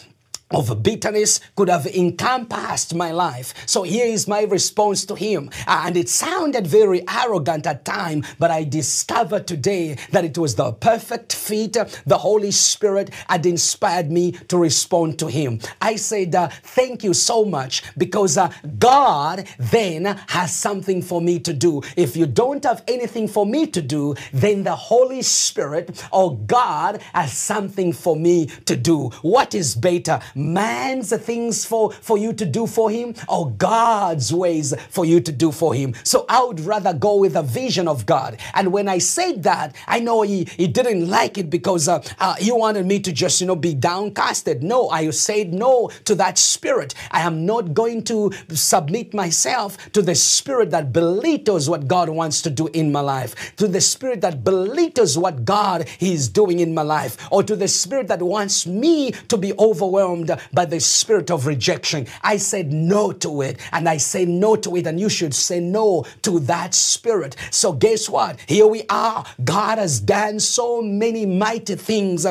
of 0.51 0.83
bitterness 0.83 1.41
could 1.57 1.69
have 1.69 1.87
encompassed 1.87 2.95
my 2.95 3.13
life. 3.13 3.55
So 3.67 3.83
here 3.83 4.07
is 4.07 4.27
my 4.27 4.43
response 4.43 5.05
to 5.07 5.15
him. 5.15 5.51
And 5.67 5.97
it 5.97 6.09
sounded 6.09 6.67
very 6.67 7.05
arrogant 7.09 7.67
at 7.67 7.85
time, 7.85 8.25
but 8.39 8.51
I 8.51 8.65
discovered 8.65 9.47
today 9.47 9.97
that 10.11 10.25
it 10.25 10.37
was 10.37 10.57
the 10.57 10.73
perfect 10.73 11.33
fit. 11.35 11.73
The 12.07 12.19
Holy 12.19 12.51
Spirit 12.51 13.11
had 13.29 13.47
inspired 13.47 14.11
me 14.11 14.33
to 14.49 14.59
respond 14.59 15.19
to 15.21 15.29
him. 15.29 15.61
I 15.81 15.97
said, 15.97 16.35
uh, 16.35 16.49
thank 16.49 17.05
you 17.05 17.15
so 17.15 17.45
much 17.45 17.83
because 17.97 18.37
uh, 18.37 18.53
God 18.79 19.47
then 19.59 20.05
has 20.29 20.55
something 20.55 21.03
for 21.03 21.21
me 21.21 21.39
to 21.41 21.53
do. 21.53 21.83
If 21.97 22.17
you 22.17 22.27
don't 22.27 22.65
have 22.65 22.83
anything 22.89 23.29
for 23.29 23.47
me 23.47 23.67
to 23.69 23.83
do, 23.83 24.15
then 24.33 24.65
the 24.65 24.75
Holy 24.75 25.23
Spirit 25.23 26.03
or 26.13 26.37
God 26.37 27.03
has 27.13 27.33
something 27.33 27.93
for 27.93 28.17
me 28.17 28.47
to 28.47 28.77
do. 28.77 29.11
What 29.23 29.55
is 29.55 29.75
better? 29.75 30.21
Man's 30.41 31.17
things 31.17 31.65
for, 31.65 31.93
for 31.93 32.19
you 32.19 32.33
to 32.33 32.47
do 32.47 32.67
for 32.67 32.91
him 32.91 33.15
or 33.29 33.51
God's 33.51 34.33
ways 34.33 34.75
for 34.89 35.05
you 35.05 35.21
to 35.21 35.33
do 35.33 35.53
for 35.53 35.75
him. 35.75 35.95
So 36.05 36.25
I 36.29 36.43
would 36.43 36.61
rather 36.61 36.93
go 36.93 37.17
with 37.17 37.37
a 37.37 37.43
vision 37.43 37.87
of 37.87 38.07
God. 38.07 38.39
And 38.55 38.73
when 38.73 38.89
I 38.89 38.99
said 38.99 39.43
that, 39.45 39.77
I 39.87 40.01
know 40.01 40.23
he, 40.23 40.45
he 40.57 40.67
didn't 40.67 41.09
like 41.09 41.39
it 41.39 41.51
because 41.51 41.89
uh, 41.89 42.03
uh, 42.19 42.35
he 42.37 42.53
wanted 42.53 42.87
me 42.87 43.01
to 43.01 43.13
just, 43.13 43.41
you 43.41 43.47
know, 43.47 43.57
be 43.57 43.75
downcasted. 43.75 44.63
No, 44.63 44.89
I 44.89 45.11
said 45.11 45.53
no 45.53 45.91
to 46.05 46.15
that 46.17 46.39
spirit. 46.39 46.95
I 47.11 47.21
am 47.21 47.47
not 47.47 47.75
going 47.75 48.03
to 48.05 48.33
submit 48.51 49.15
myself 49.15 49.77
to 49.93 50.03
the 50.03 50.15
spirit 50.15 50.71
that 50.71 50.93
belittles 50.93 51.69
what 51.69 51.87
God 51.89 52.09
wants 52.09 52.43
to 52.43 52.51
do 52.51 52.69
in 52.69 52.93
my 52.93 53.01
life, 53.01 53.57
to 53.57 53.69
the 53.69 53.81
spirit 53.81 54.21
that 54.23 54.45
belittles 54.45 55.19
what 55.19 55.45
God 55.45 55.89
is 56.01 56.29
doing 56.29 56.61
in 56.61 56.75
my 56.75 56.83
life, 56.83 57.17
or 57.31 57.43
to 57.43 57.57
the 57.57 57.69
spirit 57.69 58.09
that 58.09 58.23
wants 58.23 58.67
me 58.67 59.13
to 59.29 59.37
be 59.37 59.53
overwhelmed 59.59 60.30
by 60.53 60.65
the 60.65 60.81
spirit 60.81 61.31
of 61.31 61.47
rejection. 61.47 62.07
I 62.23 62.37
said 62.37 62.73
no 62.73 63.13
to 63.13 63.43
it, 63.43 63.59
and 63.73 63.89
I 63.89 63.97
say 63.97 64.25
no 64.27 64.57
to 64.57 64.77
it, 64.77 64.87
and 64.87 65.01
you 65.01 65.09
should 65.09 65.35
say 65.35 65.61
no 65.61 66.05
to 66.23 66.41
that 66.41 66.75
spirit. 66.75 67.37
So, 67.51 67.73
guess 67.73 68.09
what? 68.09 68.39
Here 68.47 68.67
we 68.67 68.85
are. 68.89 69.25
God 69.43 69.79
has 69.79 70.01
done 70.01 70.41
so 70.41 70.83
many 70.83 71.27
mighty 71.27 71.77
things 71.77 72.27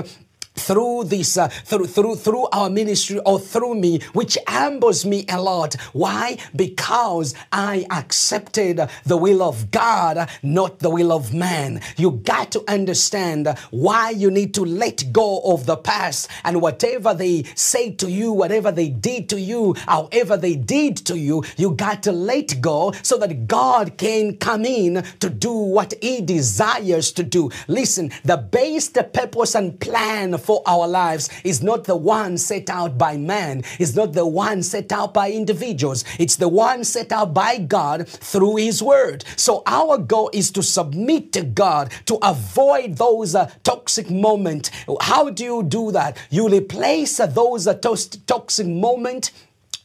through 0.60 1.06
this 1.06 1.38
uh, 1.38 1.48
through 1.48 1.88
through 1.88 2.16
through 2.16 2.48
our 2.52 2.70
ministry 2.70 3.20
or 3.26 3.40
through 3.40 3.76
me 3.76 4.00
which 4.14 4.38
humbles 4.48 5.06
me 5.06 5.26
a 5.30 5.42
lot. 5.42 5.76
Why? 5.94 6.38
Because 6.56 7.34
i 7.52 7.86
accepted 7.92 8.90
the 9.06 9.18
will 9.18 9.42
of 9.42 9.72
god 9.72 10.30
not 10.44 10.80
the 10.80 10.90
will 10.90 11.12
of 11.12 11.34
man. 11.34 11.82
You 11.98 12.12
got 12.12 12.52
to 12.52 12.64
understand 12.68 13.48
why 13.72 14.12
you 14.12 14.30
need 14.32 14.54
to 14.56 14.66
let 14.66 15.12
go 15.12 15.40
of 15.42 15.66
the 15.66 15.78
past 15.78 16.30
and 16.44 16.62
whatever 16.62 17.14
they 17.14 17.44
say 17.56 17.92
to 17.92 18.10
you 18.10 18.32
whatever 18.34 18.72
they 18.72 18.90
did 18.90 19.30
to 19.30 19.40
you 19.40 19.76
however 19.88 20.38
they 20.38 20.56
did 20.56 20.98
to 21.08 21.18
you 21.18 21.44
you 21.58 21.72
got 21.72 22.04
to 22.04 22.12
let 22.12 22.60
go 22.62 22.92
so 23.04 23.18
that 23.18 23.48
god 23.48 23.98
can 23.98 24.36
come 24.38 24.66
in 24.66 25.04
to 25.20 25.30
do 25.30 25.52
what 25.52 25.94
he 26.02 26.22
desires 26.22 27.12
to 27.14 27.24
do. 27.24 27.50
Listen 27.68 28.12
the 28.24 28.38
base 28.38 28.90
the 28.90 29.04
purpose 29.04 29.56
and 29.56 29.80
plan 29.80 30.38
for 30.38 30.49
our 30.66 30.88
lives 30.88 31.30
is 31.44 31.62
not 31.62 31.84
the 31.86 31.96
one 31.96 32.38
set 32.38 32.70
out 32.70 32.98
by 32.98 33.18
man, 33.18 33.64
it's 33.80 33.96
not 33.96 34.14
the 34.14 34.26
one 34.26 34.64
set 34.64 34.92
out 34.92 35.14
by 35.14 35.32
individuals, 35.32 36.04
it's 36.18 36.36
the 36.36 36.48
one 36.48 36.84
set 36.84 37.12
out 37.12 37.34
by 37.34 37.58
God 37.58 38.08
through 38.08 38.58
His 38.58 38.82
Word. 38.82 39.24
So 39.36 39.64
our 39.66 39.98
goal 39.98 40.30
is 40.34 40.52
to 40.52 40.64
submit 40.64 41.32
to 41.34 41.44
God 41.44 41.92
to 42.06 42.18
avoid 42.24 42.98
those 42.98 43.36
uh, 43.36 43.52
toxic 43.64 44.10
moments. 44.10 44.72
How 45.02 45.30
do 45.30 45.44
you 45.44 45.64
do 45.64 45.92
that? 45.92 46.18
You 46.30 46.50
replace 46.50 47.20
uh, 47.20 47.28
those 47.28 47.68
uh, 47.68 47.76
toxic 47.76 48.68
moments 48.68 49.32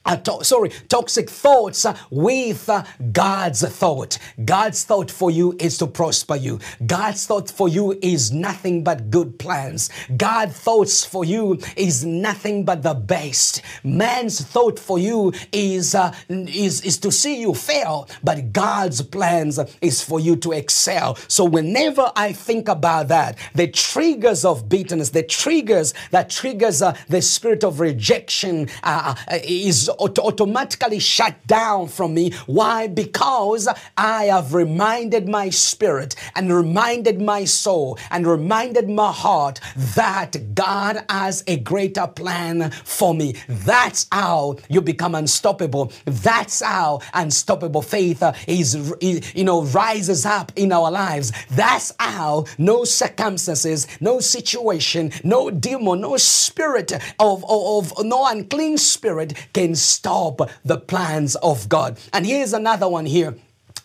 uh, 0.05 0.17
to- 0.17 0.45
sorry, 0.45 0.71
toxic 0.89 1.31
thoughts 1.31 1.87
with 2.11 2.69
uh, 2.69 2.85
God's 3.13 3.63
thought. 3.63 4.19
God's 4.45 4.85
thought 4.85 5.11
for 5.11 5.31
you 5.31 5.57
is 5.59 5.79
to 5.79 5.87
prosper 5.87 6.37
you. 6.37 6.61
God's 6.87 7.27
thought 7.27 7.51
for 7.51 7.69
you 7.69 7.99
is 8.03 8.33
nothing 8.33 8.85
but 8.85 9.11
good 9.11 9.39
plans. 9.39 9.91
God's 10.17 10.59
thoughts 10.59 11.05
for 11.05 11.25
you 11.25 11.59
is 11.77 12.05
nothing 12.05 12.65
but 12.65 12.83
the 12.83 12.95
best. 12.95 13.63
Man's 13.83 14.41
thought 14.41 14.79
for 14.79 14.99
you 14.99 15.33
is 15.53 15.95
uh, 15.95 16.15
is 16.29 16.83
is 16.83 16.99
to 16.99 17.11
see 17.11 17.41
you 17.41 17.55
fail, 17.55 18.09
but 18.23 18.53
God's 18.53 19.03
plans 19.03 19.59
is 19.81 20.03
for 20.03 20.21
you 20.21 20.37
to 20.37 20.53
excel. 20.53 21.17
So 21.29 21.45
whenever 21.45 22.11
I 22.17 22.33
think 22.33 22.69
about 22.69 23.09
that, 23.09 23.39
the 23.55 23.69
triggers 23.69 24.45
of 24.45 24.69
bitterness, 24.69 25.11
the 25.11 25.23
triggers 25.23 25.95
that 26.11 26.31
triggers 26.31 26.83
uh, 26.83 26.97
the 27.09 27.23
spirit 27.23 27.65
of 27.65 27.81
rejection 27.81 28.69
uh, 28.83 29.15
is 29.43 29.91
auto- 29.99 30.23
automatically 30.23 30.99
shut 30.99 31.47
down 31.47 31.89
from 31.89 32.15
me. 32.15 32.33
Why? 32.47 32.87
Because 32.87 33.69
I 33.97 34.25
have 34.25 34.55
reminded 34.55 35.29
my 35.29 35.51
spirit 35.51 36.15
and 36.35 36.53
reminded 36.53 37.21
my 37.21 37.45
soul 37.45 37.99
and 38.11 38.27
reminded 38.27 38.89
my 38.89 39.13
heart 39.13 39.61
that 39.95 40.55
God 40.55 41.05
has 41.09 41.45
a 41.47 41.59
greater 41.59 42.07
plan 42.07 42.71
for 42.71 43.15
me. 43.15 43.35
That's 43.49 44.07
how 44.13 44.57
you 44.69 44.81
become 44.81 45.15
unstoppable. 45.15 45.93
That's 46.05 46.61
how 46.61 47.01
unstoppable 47.13 47.83
faith 47.83 48.23
is, 48.47 48.75
you 49.01 49.45
know, 49.45 49.63
rises 49.65 50.27
up 50.27 50.53
in 50.57 50.73
our 50.73 50.91
lives. 50.91 51.33
That's 51.51 51.93
how 51.99 52.47
no 52.59 52.85
circumstances, 52.85 53.87
no 54.01 54.21
situation, 54.21 55.13
no 55.23 55.51
demon, 55.51 56.01
no 56.01 56.17
spirit 56.17 56.93
of, 57.19 57.45
of, 57.49 57.93
of 57.99 58.05
no 58.05 58.27
unclean 58.27 58.79
spirit 58.79 59.35
can 59.53 59.75
stop 59.85 60.51
the 60.65 60.79
plans 60.79 61.37
of 61.37 61.69
God. 61.69 61.99
And 62.13 62.27
here's 62.27 62.53
another 62.53 62.89
one 62.89 63.07
here. 63.07 63.37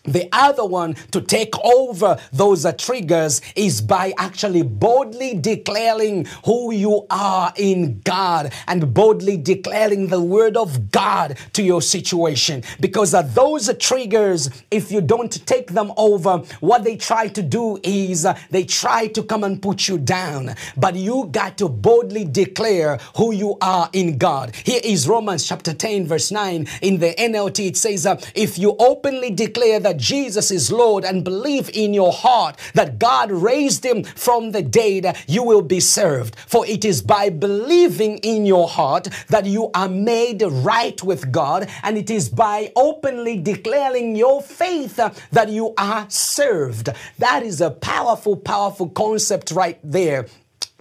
The 0.04 0.28
other 0.32 0.64
one 0.64 0.94
to 1.12 1.20
take 1.20 1.54
over 1.62 2.18
those 2.32 2.64
uh, 2.64 2.72
triggers 2.72 3.42
is 3.54 3.82
by 3.82 4.14
actually 4.16 4.62
boldly 4.62 5.34
declaring 5.34 6.26
who 6.46 6.72
you 6.72 7.06
are 7.10 7.52
in 7.56 8.00
God 8.00 8.52
and 8.66 8.94
boldly 8.94 9.36
declaring 9.36 10.06
the 10.06 10.20
word 10.20 10.56
of 10.56 10.90
God 10.90 11.36
to 11.52 11.62
your 11.62 11.82
situation. 11.82 12.62
Because 12.80 13.12
uh, 13.12 13.22
those 13.22 13.70
triggers, 13.78 14.48
if 14.70 14.90
you 14.90 15.02
don't 15.02 15.46
take 15.46 15.72
them 15.72 15.92
over, 15.98 16.38
what 16.60 16.82
they 16.82 16.96
try 16.96 17.28
to 17.28 17.42
do 17.42 17.78
is 17.82 18.24
uh, 18.24 18.38
they 18.48 18.64
try 18.64 19.06
to 19.08 19.22
come 19.22 19.44
and 19.44 19.60
put 19.60 19.86
you 19.86 19.98
down. 19.98 20.54
But 20.78 20.94
you 20.94 21.28
got 21.30 21.58
to 21.58 21.68
boldly 21.68 22.24
declare 22.24 22.98
who 23.16 23.34
you 23.34 23.58
are 23.60 23.90
in 23.92 24.16
God. 24.16 24.56
Here 24.56 24.80
is 24.82 25.06
Romans 25.06 25.46
chapter 25.46 25.74
10, 25.74 26.06
verse 26.06 26.30
9. 26.30 26.66
In 26.80 26.98
the 26.98 27.14
NLT, 27.18 27.66
it 27.68 27.76
says, 27.76 28.06
uh, 28.06 28.18
If 28.34 28.58
you 28.58 28.76
openly 28.78 29.30
declare 29.30 29.78
the 29.78 29.89
that 29.90 29.96
Jesus 29.96 30.52
is 30.52 30.70
Lord 30.70 31.04
and 31.04 31.24
believe 31.24 31.68
in 31.74 31.92
your 31.92 32.12
heart 32.12 32.56
that 32.74 33.00
God 33.00 33.32
raised 33.32 33.84
him 33.84 34.04
from 34.04 34.52
the 34.52 34.62
dead, 34.62 35.16
you 35.26 35.42
will 35.42 35.62
be 35.62 35.80
served. 35.80 36.36
For 36.46 36.64
it 36.64 36.84
is 36.84 37.02
by 37.02 37.28
believing 37.28 38.18
in 38.18 38.46
your 38.46 38.68
heart 38.68 39.08
that 39.30 39.46
you 39.46 39.68
are 39.74 39.88
made 39.88 40.42
right 40.42 41.02
with 41.02 41.32
God, 41.32 41.68
and 41.82 41.98
it 41.98 42.08
is 42.08 42.28
by 42.28 42.70
openly 42.76 43.36
declaring 43.40 44.14
your 44.14 44.40
faith 44.40 44.94
that 45.32 45.48
you 45.48 45.74
are 45.76 46.08
served. 46.08 46.90
That 47.18 47.42
is 47.42 47.60
a 47.60 47.72
powerful, 47.72 48.36
powerful 48.36 48.90
concept 48.90 49.50
right 49.50 49.80
there. 49.82 50.28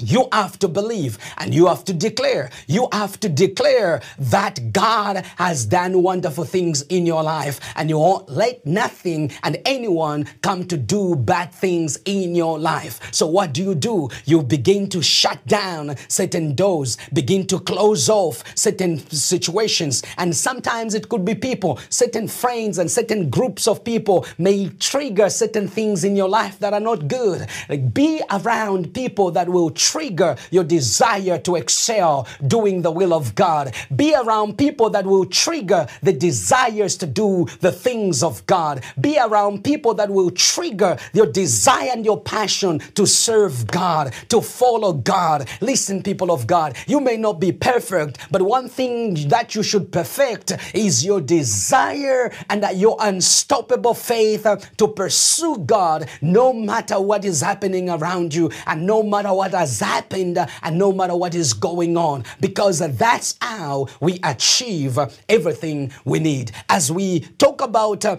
You 0.02 0.28
have 0.32 0.58
to 0.60 0.68
believe 0.68 1.18
and 1.38 1.54
you 1.54 1.68
have 1.68 1.84
to 1.86 1.94
declare. 1.94 2.50
You 2.68 2.88
have 2.92 3.20
to 3.22 3.30
declare 3.30 4.02
that 4.18 4.72
God 4.74 5.26
has 5.38 5.66
done 5.66 6.02
wonderful 6.02 6.46
things 6.46 6.82
in 6.84 7.06
your 7.06 7.24
life 7.24 7.60
and 7.76 7.90
you 7.90 8.00
won't 8.00 8.30
let 8.30 8.66
nothing 8.66 9.32
and 9.44 9.58
anyone 9.66 10.26
come 10.42 10.66
to 10.68 10.78
do 10.78 11.16
bad 11.16 11.54
things 11.54 11.98
in 12.06 12.36
your 12.36 12.60
life. 12.60 13.00
So 13.14 13.28
what 13.28 13.54
do 13.54 13.64
you 13.64 13.76
do? 13.76 14.10
You 14.26 14.44
begin 14.44 14.90
to 14.90 15.02
shut 15.02 15.46
down 15.48 15.96
certain 16.08 16.56
doors, 16.56 16.98
begin 17.14 17.46
to 17.48 17.60
close 17.60 18.10
off 18.10 18.44
certain 18.58 18.98
situations. 19.10 20.04
And 20.18 20.36
sometimes 20.36 20.94
it 20.94 21.10
could 21.10 21.26
be 21.26 21.36
people, 21.36 21.80
certain 21.90 22.28
friends 22.28 22.78
and 22.78 22.90
certain 22.90 23.30
groups 23.30 23.68
of 23.68 23.84
people 23.84 24.26
may 24.38 24.70
trigger 24.70 25.30
certain 25.30 25.68
things 25.68 26.04
in 26.04 26.16
your 26.16 26.30
life 26.30 26.60
that 26.60 26.74
are 26.74 26.80
not 26.80 27.08
good. 27.08 27.48
Like 27.68 27.94
be 27.94 28.22
around 28.32 28.94
people 28.94 29.32
that 29.32 29.50
will 29.50 29.70
trigger 29.92 30.36
your 30.52 30.64
desire 30.64 31.38
to 31.40 31.56
excel 31.56 32.28
doing 32.46 32.82
the 32.82 32.92
will 32.92 33.14
of 33.14 33.34
God. 33.36 33.74
Be 33.96 34.14
around 34.16 34.58
people 34.58 34.90
that 34.92 35.06
will 35.06 35.26
trigger 35.26 35.88
the 36.04 36.14
desires 36.14 36.98
to 36.98 37.06
do 37.06 37.48
the 37.62 37.72
things 37.72 38.22
of 38.22 38.46
God. 38.46 38.84
Be 39.00 39.18
around 39.18 39.64
people 39.64 39.94
that 39.96 40.10
will 40.10 40.32
trigger 40.32 40.98
your 41.14 41.26
desire 41.26 41.90
and 41.92 42.06
your 42.06 42.22
passion 42.22 42.80
to 42.94 43.06
serve 43.08 43.68
God, 43.68 44.14
to 44.30 44.42
follow 44.42 44.94
God. 44.94 45.48
Listen, 45.62 46.04
people 46.04 46.32
of 46.32 46.46
God, 46.46 46.76
you 46.88 47.00
may 47.00 47.18
not 47.18 47.40
be 47.40 47.52
perfect, 47.52 48.20
but 48.30 48.42
one 48.42 48.70
thing 48.70 49.30
that 49.30 49.56
you 49.56 49.64
should 49.64 49.92
perfect 49.92 50.54
is 50.74 51.04
your 51.04 51.22
desire 51.22 52.32
and 52.50 52.66
your 52.78 52.98
unstoppable 53.00 53.94
faith 53.94 54.46
to 54.78 54.88
pursue 54.88 55.58
God 55.66 56.08
no 56.22 56.54
matter 56.54 57.00
what 57.00 57.26
is 57.26 57.42
happening 57.42 57.90
around 57.90 58.34
you 58.34 58.52
and 58.68 58.86
no 58.86 59.02
matter 59.04 59.34
what 59.34 59.52
has 59.54 59.79
happened 59.80 60.38
and 60.62 60.78
no 60.78 60.92
matter 60.92 61.16
what 61.16 61.36
is 61.36 61.54
going 61.54 61.98
on, 61.98 62.24
because 62.40 62.80
that's 62.98 63.36
how 63.42 63.88
we 64.00 64.20
achieve 64.24 64.98
everything 65.28 65.92
we 66.06 66.20
need. 66.20 66.52
As 66.68 66.92
we 66.92 67.22
talk 67.38 67.62
about 67.62 68.06
uh, 68.06 68.18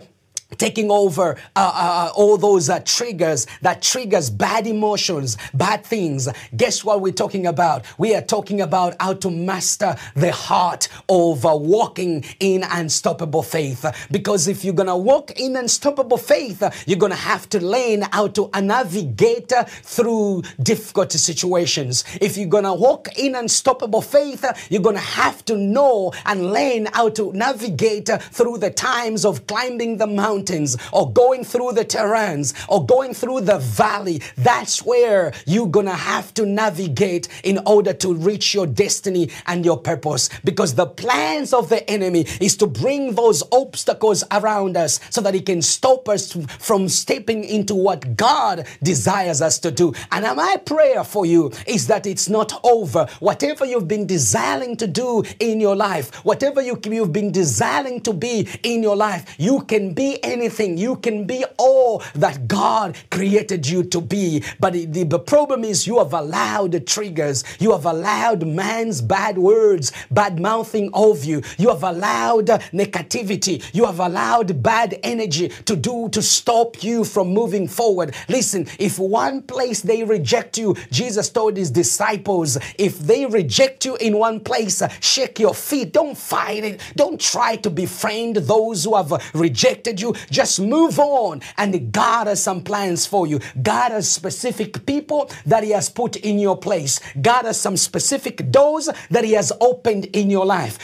taking 0.59 0.91
over 0.91 1.37
uh, 1.57 1.61
uh, 1.61 2.09
uh, 2.11 2.13
all 2.15 2.37
those 2.37 2.69
uh, 2.69 2.81
triggers 2.85 3.47
that 3.63 3.83
triggers 3.83 4.31
bad 4.31 4.67
emotions 4.67 5.37
bad 5.55 5.85
things. 5.85 6.29
Guess 6.57 6.85
what 6.85 7.01
we're 7.01 7.13
talking 7.13 7.47
about? 7.47 7.85
We 7.99 8.15
are 8.15 8.23
talking 8.23 8.61
about 8.61 8.97
how 9.01 9.15
to 9.15 9.31
master 9.31 9.97
the 10.15 10.33
heart 10.33 10.89
of 11.09 11.45
uh, 11.47 11.57
walking 11.57 12.25
in 12.41 12.65
unstoppable 12.65 13.43
faith. 13.43 13.85
Because 14.11 14.49
if 14.49 14.65
you're 14.65 14.75
gonna 14.75 14.97
walk 14.97 15.33
in 15.39 15.57
unstoppable 15.57 16.19
faith 16.19 16.63
you're 16.87 16.99
gonna 16.99 17.15
have 17.15 17.49
to 17.51 17.65
learn 17.65 18.03
how 18.13 18.29
to 18.29 18.51
navigate 18.61 19.53
through 19.83 20.43
difficult 20.63 21.13
situations. 21.13 22.05
If 22.21 22.37
you're 22.37 22.49
gonna 22.49 22.75
walk 22.75 23.09
in 23.19 23.35
unstoppable 23.35 24.03
faith 24.03 24.45
you're 24.71 24.83
gonna 24.83 24.99
have 24.99 25.45
to 25.47 25.57
know 25.57 26.13
and 26.27 26.53
learn 26.53 26.87
how 26.93 27.09
to 27.11 27.33
navigate 27.33 28.09
through 28.09 28.59
the 28.59 28.71
times 28.71 29.25
of 29.25 29.47
climbing 29.47 29.97
the 29.97 30.07
mountain 30.07 30.40
mountains 30.41 30.77
or 30.93 31.13
going 31.13 31.45
through 31.45 31.73
the 31.73 31.85
terrains 31.85 32.55
or 32.69 32.85
going 32.87 33.13
through 33.13 33.43
the 33.43 33.59
valley, 33.59 34.23
that's 34.39 34.85
where 34.85 35.33
you're 35.47 35.67
gonna 35.67 35.95
have 35.95 36.33
to 36.35 36.47
navigate 36.47 37.29
in 37.45 37.59
order 37.67 37.93
to 37.93 38.15
reach 38.15 38.55
your 38.55 38.67
destiny 38.67 39.31
and 39.47 39.65
your 39.65 39.77
purpose. 39.77 40.31
Because 40.45 40.75
the 40.75 40.87
plans 40.87 41.53
of 41.53 41.69
the 41.69 41.89
enemy 41.91 42.27
is 42.41 42.57
to 42.57 42.67
bring 42.67 43.15
those 43.15 43.43
obstacles 43.53 44.25
around 44.31 44.77
us 44.77 44.99
so 45.11 45.21
that 45.21 45.35
he 45.35 45.41
can 45.41 45.61
stop 45.61 46.09
us 46.09 46.37
from 46.59 46.89
stepping 46.89 47.45
into 47.45 47.75
what 47.75 48.17
God 48.17 48.67
desires 48.83 49.43
us 49.43 49.59
to 49.59 49.71
do. 49.71 49.93
And 50.11 50.25
my 50.37 50.57
prayer 50.65 51.05
for 51.05 51.27
you 51.27 51.53
is 51.67 51.87
that 51.89 52.07
it's 52.07 52.29
not 52.29 52.59
over. 52.65 53.07
Whatever 53.21 53.67
you've 53.67 53.89
been 53.89 54.07
desiring 54.07 54.77
to 54.79 54.87
do 54.87 55.23
in 55.39 55.61
your 55.61 55.77
life, 55.77 56.15
whatever 56.25 56.63
you, 56.63 56.81
you've 56.85 57.13
been 57.13 57.33
desiring 57.33 58.01
to 58.01 58.13
be 58.13 58.49
in 58.63 58.83
your 58.83 58.97
life, 58.97 59.35
you 59.39 59.61
can 59.63 59.93
be 59.93 60.15
anything. 60.31 60.79
You 60.79 60.97
can 60.97 61.25
be 61.27 61.45
all 61.59 62.03
that 62.15 62.49
God 62.49 62.97
created 63.11 63.69
you 63.69 63.85
to 63.85 64.01
be. 64.01 64.43
But 64.59 64.73
the, 64.75 65.05
the 65.05 65.19
problem 65.19 65.65
is 65.65 65.87
you 65.87 65.99
have 65.99 66.15
allowed 66.15 66.87
triggers. 66.87 67.45
You 67.59 67.73
have 67.73 67.87
allowed 67.87 68.47
man's 68.47 69.03
bad 69.03 69.39
words, 69.39 69.93
bad 70.11 70.41
mouthing 70.41 70.91
of 70.95 71.25
you. 71.25 71.43
You 71.59 71.69
have 71.69 71.83
allowed 71.83 72.47
negativity. 72.73 73.63
You 73.75 73.87
have 73.87 74.01
allowed 74.01 74.63
bad 74.63 74.99
energy 75.03 75.49
to 75.67 75.77
do 75.77 76.09
to 76.11 76.23
stop 76.23 76.83
you 76.83 77.05
from 77.05 77.29
moving 77.29 77.69
forward. 77.69 78.15
Listen, 78.29 78.67
if 78.79 78.99
one 78.99 79.43
place 79.43 79.83
they 79.83 80.05
reject 80.05 80.59
you, 80.59 80.77
Jesus 80.91 81.29
told 81.31 81.57
his 81.57 81.71
disciples, 81.71 82.59
if 82.79 82.99
they 82.99 83.27
reject 83.27 83.85
you 83.85 83.97
in 83.97 84.19
one 84.19 84.41
place, 84.41 84.83
shake 85.01 85.39
your 85.39 85.55
feet. 85.55 85.93
Don't 85.93 86.17
fight 86.17 86.65
it. 86.65 86.81
Don't 86.97 87.21
try 87.21 87.57
to 87.57 87.71
befriend 87.71 88.37
those 88.37 88.85
who 88.85 88.97
have 88.97 89.13
rejected 89.35 90.01
you. 90.01 90.15
Just 90.31 90.61
move 90.61 90.99
on. 90.99 91.41
And 91.57 91.93
God 91.93 92.27
has 92.27 92.43
some 92.43 92.63
plans 92.63 93.07
for 93.07 93.27
you. 93.27 93.41
God 93.63 93.93
has 93.93 94.11
specific 94.11 94.85
people 94.87 95.31
that 95.47 95.63
He 95.65 95.71
has 95.71 95.89
put 95.89 96.17
in 96.17 96.39
your 96.39 96.57
place. 96.57 97.01
God 97.21 97.45
has 97.45 97.61
some 97.61 97.77
specific 97.77 98.51
doors 98.51 98.89
that 99.11 99.25
He 99.25 99.33
has 99.33 99.53
opened 99.61 100.07
in 100.07 100.31
your 100.31 100.47
life. 100.47 100.79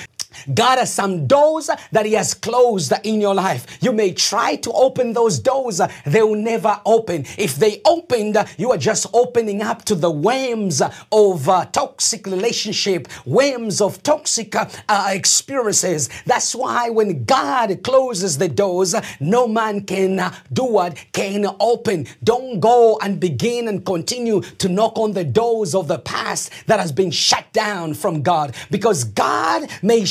God 0.53 0.79
has 0.79 0.93
some 0.93 1.27
doors 1.27 1.71
that 1.93 2.07
He 2.07 2.13
has 2.15 2.35
closed 2.35 2.93
in 3.05 3.21
your 3.21 3.35
life. 3.35 3.67
You 3.81 3.93
may 3.93 4.13
try 4.13 4.57
to 4.57 4.73
open 4.73 5.13
those 5.13 5.39
doors, 5.39 5.81
they 6.05 6.23
will 6.23 6.37
never 6.37 6.81
open. 6.85 7.25
If 7.39 7.57
they 7.57 7.81
opened, 7.85 8.37
you 8.59 8.71
are 8.73 8.79
just 8.79 9.07
opening 9.13 9.63
up 9.63 9.85
to 9.87 9.95
the 9.95 10.11
whims 10.11 10.83
of 11.13 11.49
uh, 11.49 11.65
toxic 11.67 12.27
relationship, 12.27 13.11
whims 13.25 13.81
of 13.81 14.03
toxic 14.03 14.55
uh, 14.55 15.09
experiences. 15.11 16.09
That's 16.27 16.55
why 16.55 16.91
when 16.91 17.25
God 17.25 17.83
closes 17.83 18.39
the 18.39 18.49
doors, 18.49 18.95
no 19.21 19.47
man 19.49 19.85
can 19.85 20.19
uh, 20.19 20.35
do 20.53 20.65
what 20.65 20.97
can 21.13 21.47
open. 21.61 22.07
Don't 22.23 22.61
go 22.61 22.99
and 23.03 23.21
begin 23.21 23.69
and 23.69 23.85
continue 23.85 24.41
to 24.41 24.69
knock 24.69 24.99
on 24.99 25.13
the 25.13 25.25
doors 25.25 25.75
of 25.75 25.89
the 25.89 25.99
past 25.99 26.51
that 26.67 26.81
has 26.81 26.93
been 26.93 27.11
shut 27.11 27.53
down 27.53 27.95
from 27.95 28.23
God 28.23 28.55
because 28.71 29.05
God 29.05 29.71
may 29.83 30.05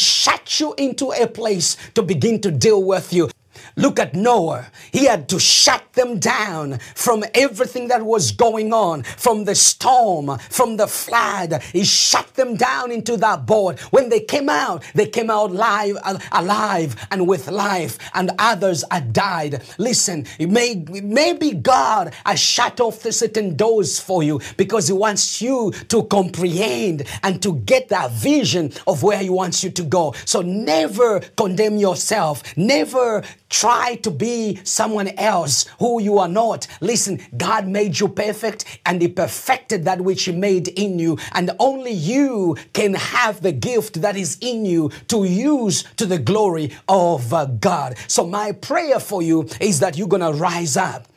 you 0.59 0.73
into 0.77 1.11
a 1.11 1.27
place 1.27 1.77
to 1.93 2.01
begin 2.01 2.39
to 2.41 2.51
deal 2.51 2.81
with 2.83 3.11
you. 3.11 3.29
Look 3.77 3.99
at 3.99 4.13
Noah. 4.13 4.67
He 4.91 5.05
had 5.05 5.27
to 5.29 5.39
shut 5.39 5.83
them 5.93 6.19
down 6.19 6.79
from 6.95 7.25
everything 7.33 7.89
that 7.89 8.05
was 8.05 8.31
going 8.31 8.71
on, 8.71 9.03
from 9.03 9.43
the 9.43 9.55
storm, 9.55 10.37
from 10.49 10.77
the 10.77 10.87
flood. 10.87 11.61
He 11.73 11.83
shut 11.83 12.35
them 12.35 12.55
down 12.55 12.91
into 12.91 13.17
that 13.17 13.45
boat. 13.45 13.79
When 13.91 14.09
they 14.09 14.21
came 14.21 14.47
out, 14.47 14.83
they 14.93 15.07
came 15.07 15.29
out 15.29 15.51
live, 15.51 15.97
alive 16.31 16.95
and 17.11 17.27
with 17.27 17.49
life, 17.49 17.97
and 18.13 18.31
others 18.39 18.83
had 18.91 19.11
died. 19.11 19.61
Listen, 19.77 20.25
may, 20.39 20.75
maybe 21.03 21.51
God 21.51 22.13
has 22.25 22.39
shut 22.39 22.79
off 22.79 23.01
the 23.01 23.11
certain 23.11 23.55
doors 23.55 23.99
for 23.99 24.23
you 24.23 24.39
because 24.55 24.87
He 24.87 24.93
wants 24.93 25.41
you 25.41 25.71
to 25.89 26.03
comprehend 26.03 27.03
and 27.23 27.41
to 27.41 27.55
get 27.59 27.89
that 27.89 28.11
vision 28.11 28.71
of 28.87 29.03
where 29.03 29.19
He 29.19 29.29
wants 29.29 29.63
you 29.63 29.69
to 29.71 29.83
go. 29.83 30.13
So 30.23 30.41
never 30.41 31.19
condemn 31.35 31.77
yourself. 31.77 32.55
Never 32.57 33.23
try 33.59 33.95
to 33.95 34.11
be 34.11 34.59
someone 34.63 35.07
else 35.17 35.65
who 35.79 36.01
you 36.01 36.19
are 36.19 36.27
not. 36.27 36.67
Listen, 36.81 37.19
God 37.37 37.67
made 37.67 37.99
you 37.99 38.09
perfect 38.09 38.65
and 38.85 39.01
He 39.01 39.07
perfected 39.07 39.85
that 39.85 40.01
which 40.01 40.25
He 40.25 40.31
made 40.31 40.67
in 40.69 40.99
you. 40.99 41.17
And 41.31 41.51
only 41.59 41.91
you 41.91 42.57
can 42.73 42.95
have 42.95 43.41
the 43.41 43.53
gift 43.53 44.01
that 44.01 44.17
is 44.17 44.37
in 44.41 44.65
you 44.65 44.91
to 45.07 45.23
use 45.23 45.83
to 45.95 46.05
the 46.05 46.19
glory 46.19 46.71
of 46.89 47.33
uh, 47.33 47.45
God. 47.45 47.95
So, 48.07 48.25
my 48.27 48.51
prayer 48.51 48.99
for 48.99 49.21
you 49.21 49.47
is 49.61 49.79
that 49.79 49.97
you're 49.97 50.07
going 50.07 50.33
to 50.33 50.37
rise 50.37 50.75
up 50.75 51.07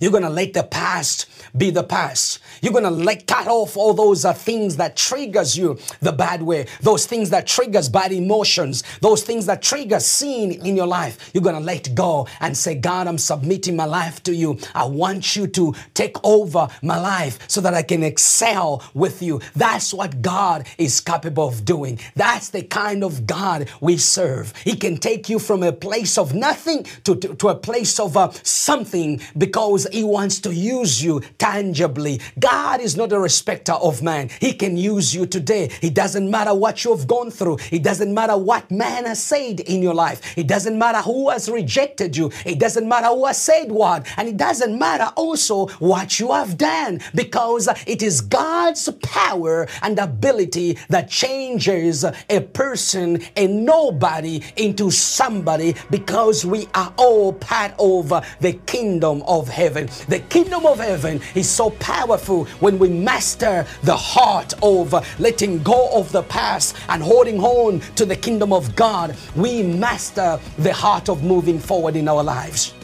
You're 0.00 0.10
going 0.10 0.22
to 0.22 0.30
let 0.30 0.52
the 0.52 0.62
past 0.62 1.26
be 1.56 1.70
the 1.70 1.84
past. 1.84 2.40
You're 2.60 2.72
going 2.72 2.84
to 2.84 2.90
let 2.90 3.26
cut 3.26 3.46
off 3.46 3.76
all 3.76 3.94
those 3.94 4.24
uh, 4.24 4.32
things 4.32 4.76
that 4.76 4.96
triggers 4.96 5.56
you 5.56 5.78
the 6.00 6.12
bad 6.12 6.42
way. 6.42 6.66
Those 6.80 7.06
things 7.06 7.30
that 7.30 7.46
triggers 7.46 7.88
bad 7.88 8.12
emotions. 8.12 8.82
Those 9.00 9.22
things 9.22 9.46
that 9.46 9.62
trigger 9.62 10.00
sin 10.00 10.52
in 10.52 10.76
your 10.76 10.86
life. 10.86 11.30
You're 11.32 11.42
going 11.42 11.56
to 11.56 11.60
let 11.60 11.94
go 11.94 12.26
and 12.40 12.56
say, 12.56 12.74
God, 12.74 13.06
I'm 13.06 13.18
submitting 13.18 13.76
my 13.76 13.84
life 13.84 14.22
to 14.24 14.34
you. 14.34 14.58
I 14.74 14.84
want 14.84 15.36
you 15.36 15.46
to 15.46 15.74
take 15.94 16.16
over 16.24 16.68
my 16.82 16.98
life 16.98 17.38
so 17.48 17.60
that 17.60 17.74
I 17.74 17.82
can 17.82 18.02
excel 18.02 18.82
with 18.94 19.22
you. 19.22 19.40
That's 19.54 19.94
what 19.94 20.22
God 20.22 20.66
is 20.78 21.00
capable 21.00 21.48
of 21.48 21.64
doing. 21.64 21.98
That's 22.14 22.50
the 22.50 22.62
kind 22.62 23.04
of 23.04 23.26
God 23.26 23.68
we 23.80 23.96
serve. 23.96 24.52
He 24.64 24.76
can 24.76 24.98
take 24.98 25.28
you 25.28 25.38
from 25.38 25.62
a 25.62 25.72
place 25.72 26.18
of 26.18 26.34
nothing 26.34 26.84
to, 27.04 27.16
to, 27.16 27.34
to 27.36 27.48
a 27.48 27.54
place 27.54 27.98
of 28.00 28.16
uh, 28.16 28.30
something 28.42 29.20
because 29.36 29.85
He 29.92 30.04
wants 30.04 30.40
to 30.40 30.54
use 30.54 31.02
you 31.02 31.20
tangibly. 31.38 32.20
God 32.38 32.80
is 32.80 32.96
not 32.96 33.12
a 33.12 33.18
respecter 33.18 33.72
of 33.72 34.02
man. 34.02 34.30
He 34.40 34.52
can 34.52 34.76
use 34.76 35.14
you 35.14 35.26
today. 35.26 35.70
It 35.82 35.94
doesn't 35.94 36.30
matter 36.30 36.54
what 36.54 36.84
you've 36.84 37.06
gone 37.06 37.30
through. 37.30 37.58
It 37.70 37.82
doesn't 37.82 38.12
matter 38.12 38.36
what 38.36 38.70
man 38.70 39.04
has 39.06 39.22
said 39.22 39.60
in 39.60 39.82
your 39.82 39.94
life. 39.94 40.36
It 40.36 40.46
doesn't 40.46 40.78
matter 40.78 40.98
who 40.98 41.30
has 41.30 41.48
rejected 41.48 42.16
you. 42.16 42.30
It 42.44 42.58
doesn't 42.58 42.88
matter 42.88 43.08
who 43.08 43.26
has 43.26 43.40
said 43.40 43.70
what. 43.70 44.06
And 44.16 44.28
it 44.28 44.36
doesn't 44.36 44.78
matter 44.78 45.12
also 45.16 45.66
what 45.78 46.18
you 46.18 46.32
have 46.32 46.56
done 46.56 47.00
because 47.14 47.68
it 47.86 48.02
is 48.02 48.20
God's 48.20 48.88
power 49.02 49.66
and 49.82 49.98
ability 49.98 50.78
that 50.88 51.10
changes 51.10 52.04
a 52.04 52.40
person, 52.40 53.22
a 53.36 53.46
nobody 53.46 54.42
into 54.56 54.90
somebody 54.90 55.74
because 55.90 56.44
we 56.44 56.68
are 56.74 56.92
all 56.96 57.32
part 57.32 57.72
of 57.78 58.08
the 58.40 58.52
kingdom 58.66 59.22
of 59.26 59.48
heaven. 59.48 59.75
The 59.84 60.20
kingdom 60.28 60.64
of 60.64 60.78
heaven 60.78 61.20
is 61.34 61.48
so 61.48 61.70
powerful 61.70 62.46
when 62.60 62.78
we 62.78 62.88
master 62.88 63.66
the 63.82 63.96
heart 63.96 64.54
of 64.62 64.94
letting 65.20 65.62
go 65.62 65.90
of 65.92 66.10
the 66.12 66.22
past 66.22 66.76
and 66.88 67.02
holding 67.02 67.40
on 67.40 67.80
to 67.96 68.06
the 68.06 68.16
kingdom 68.16 68.52
of 68.52 68.74
God. 68.74 69.16
We 69.36 69.62
master 69.62 70.40
the 70.58 70.72
heart 70.72 71.08
of 71.08 71.22
moving 71.22 71.58
forward 71.58 71.96
in 71.96 72.08
our 72.08 72.24
lives. 72.24 72.74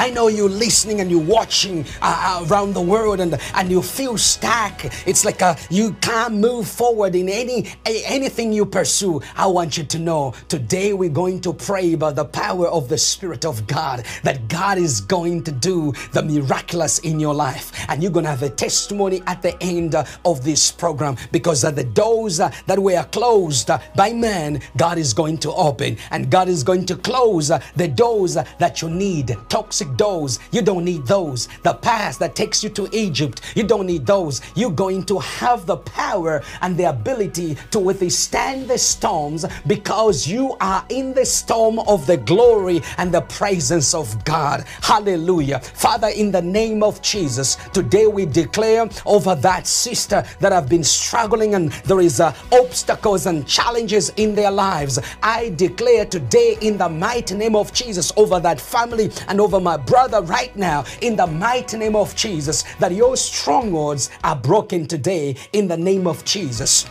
I 0.00 0.08
know 0.08 0.28
you're 0.28 0.48
listening 0.48 1.02
and 1.02 1.10
you're 1.10 1.20
watching 1.20 1.84
uh, 2.00 2.40
uh, 2.40 2.46
around 2.48 2.72
the 2.72 2.80
world 2.80 3.20
and, 3.20 3.38
and 3.54 3.70
you 3.70 3.82
feel 3.82 4.16
stuck. 4.16 4.82
It's 5.06 5.26
like 5.26 5.42
uh, 5.42 5.56
you 5.68 5.92
can't 6.00 6.36
move 6.36 6.66
forward 6.66 7.14
in 7.14 7.28
any 7.28 7.68
anything 7.84 8.50
you 8.50 8.64
pursue. 8.64 9.20
I 9.36 9.46
want 9.46 9.76
you 9.76 9.84
to 9.84 9.98
know 9.98 10.32
today 10.48 10.94
we're 10.94 11.10
going 11.10 11.42
to 11.42 11.52
pray 11.52 11.92
about 11.92 12.16
the 12.16 12.24
power 12.24 12.66
of 12.68 12.88
the 12.88 12.96
Spirit 12.96 13.44
of 13.44 13.66
God, 13.66 14.06
that 14.22 14.48
God 14.48 14.78
is 14.78 15.02
going 15.02 15.42
to 15.44 15.52
do 15.52 15.92
the 16.12 16.22
miraculous 16.22 17.00
in 17.00 17.20
your 17.20 17.34
life. 17.34 17.70
And 17.90 18.02
you're 18.02 18.10
going 18.10 18.24
to 18.24 18.30
have 18.30 18.42
a 18.42 18.48
testimony 18.48 19.22
at 19.26 19.42
the 19.42 19.62
end 19.62 19.94
of 20.24 20.42
this 20.42 20.72
program 20.72 21.18
because 21.30 21.60
the 21.60 21.84
doors 21.84 22.38
that 22.38 22.78
were 22.78 23.04
closed 23.12 23.68
by 23.94 24.14
man, 24.14 24.62
God 24.78 24.96
is 24.96 25.12
going 25.12 25.36
to 25.38 25.52
open 25.52 25.98
and 26.10 26.30
God 26.30 26.48
is 26.48 26.64
going 26.64 26.86
to 26.86 26.96
close 26.96 27.48
the 27.48 27.88
doors 27.88 28.32
that 28.32 28.80
you 28.80 28.88
need. 28.88 29.36
Toxic 29.50 29.89
doors. 29.96 30.38
You 30.50 30.62
don't 30.62 30.84
need 30.84 31.06
those. 31.06 31.48
The 31.62 31.74
past 31.74 32.18
that 32.20 32.34
takes 32.34 32.62
you 32.62 32.70
to 32.70 32.88
Egypt, 32.92 33.40
you 33.54 33.62
don't 33.62 33.86
need 33.86 34.06
those. 34.06 34.40
You're 34.54 34.70
going 34.70 35.04
to 35.04 35.18
have 35.18 35.66
the 35.66 35.76
power 35.76 36.42
and 36.60 36.76
the 36.76 36.84
ability 36.84 37.56
to 37.70 37.78
withstand 37.78 38.68
the 38.68 38.78
storms 38.78 39.44
because 39.66 40.26
you 40.26 40.56
are 40.60 40.84
in 40.88 41.14
the 41.14 41.24
storm 41.24 41.78
of 41.80 42.06
the 42.06 42.16
glory 42.16 42.82
and 42.98 43.12
the 43.12 43.22
presence 43.22 43.94
of 43.94 44.24
God. 44.24 44.64
Hallelujah. 44.82 45.60
Father, 45.60 46.08
in 46.08 46.30
the 46.30 46.42
name 46.42 46.82
of 46.82 47.00
Jesus, 47.02 47.56
today 47.72 48.06
we 48.06 48.26
declare 48.26 48.88
over 49.06 49.34
that 49.36 49.66
sister 49.66 50.24
that 50.40 50.52
have 50.52 50.68
been 50.68 50.84
struggling 50.84 51.54
and 51.54 51.72
there 51.84 52.00
is 52.00 52.20
uh, 52.20 52.34
obstacles 52.52 53.26
and 53.26 53.46
challenges 53.46 54.10
in 54.16 54.34
their 54.34 54.50
lives. 54.50 54.98
I 55.22 55.50
declare 55.50 56.04
today 56.04 56.56
in 56.60 56.78
the 56.78 56.88
mighty 56.88 57.34
name 57.34 57.56
of 57.56 57.72
Jesus 57.72 58.12
over 58.16 58.40
that 58.40 58.60
family 58.60 59.10
and 59.28 59.40
over 59.40 59.60
my 59.60 59.69
brother 59.78 60.22
right 60.22 60.54
now 60.56 60.84
in 61.00 61.16
the 61.16 61.26
mighty 61.26 61.76
name 61.76 61.96
of 61.96 62.14
Jesus 62.16 62.64
that 62.78 62.92
your 62.92 63.16
strongholds 63.16 64.10
are 64.24 64.36
broken 64.36 64.86
today 64.86 65.36
in 65.52 65.68
the 65.68 65.76
name 65.76 66.06
of 66.06 66.24
Jesus 66.24 66.86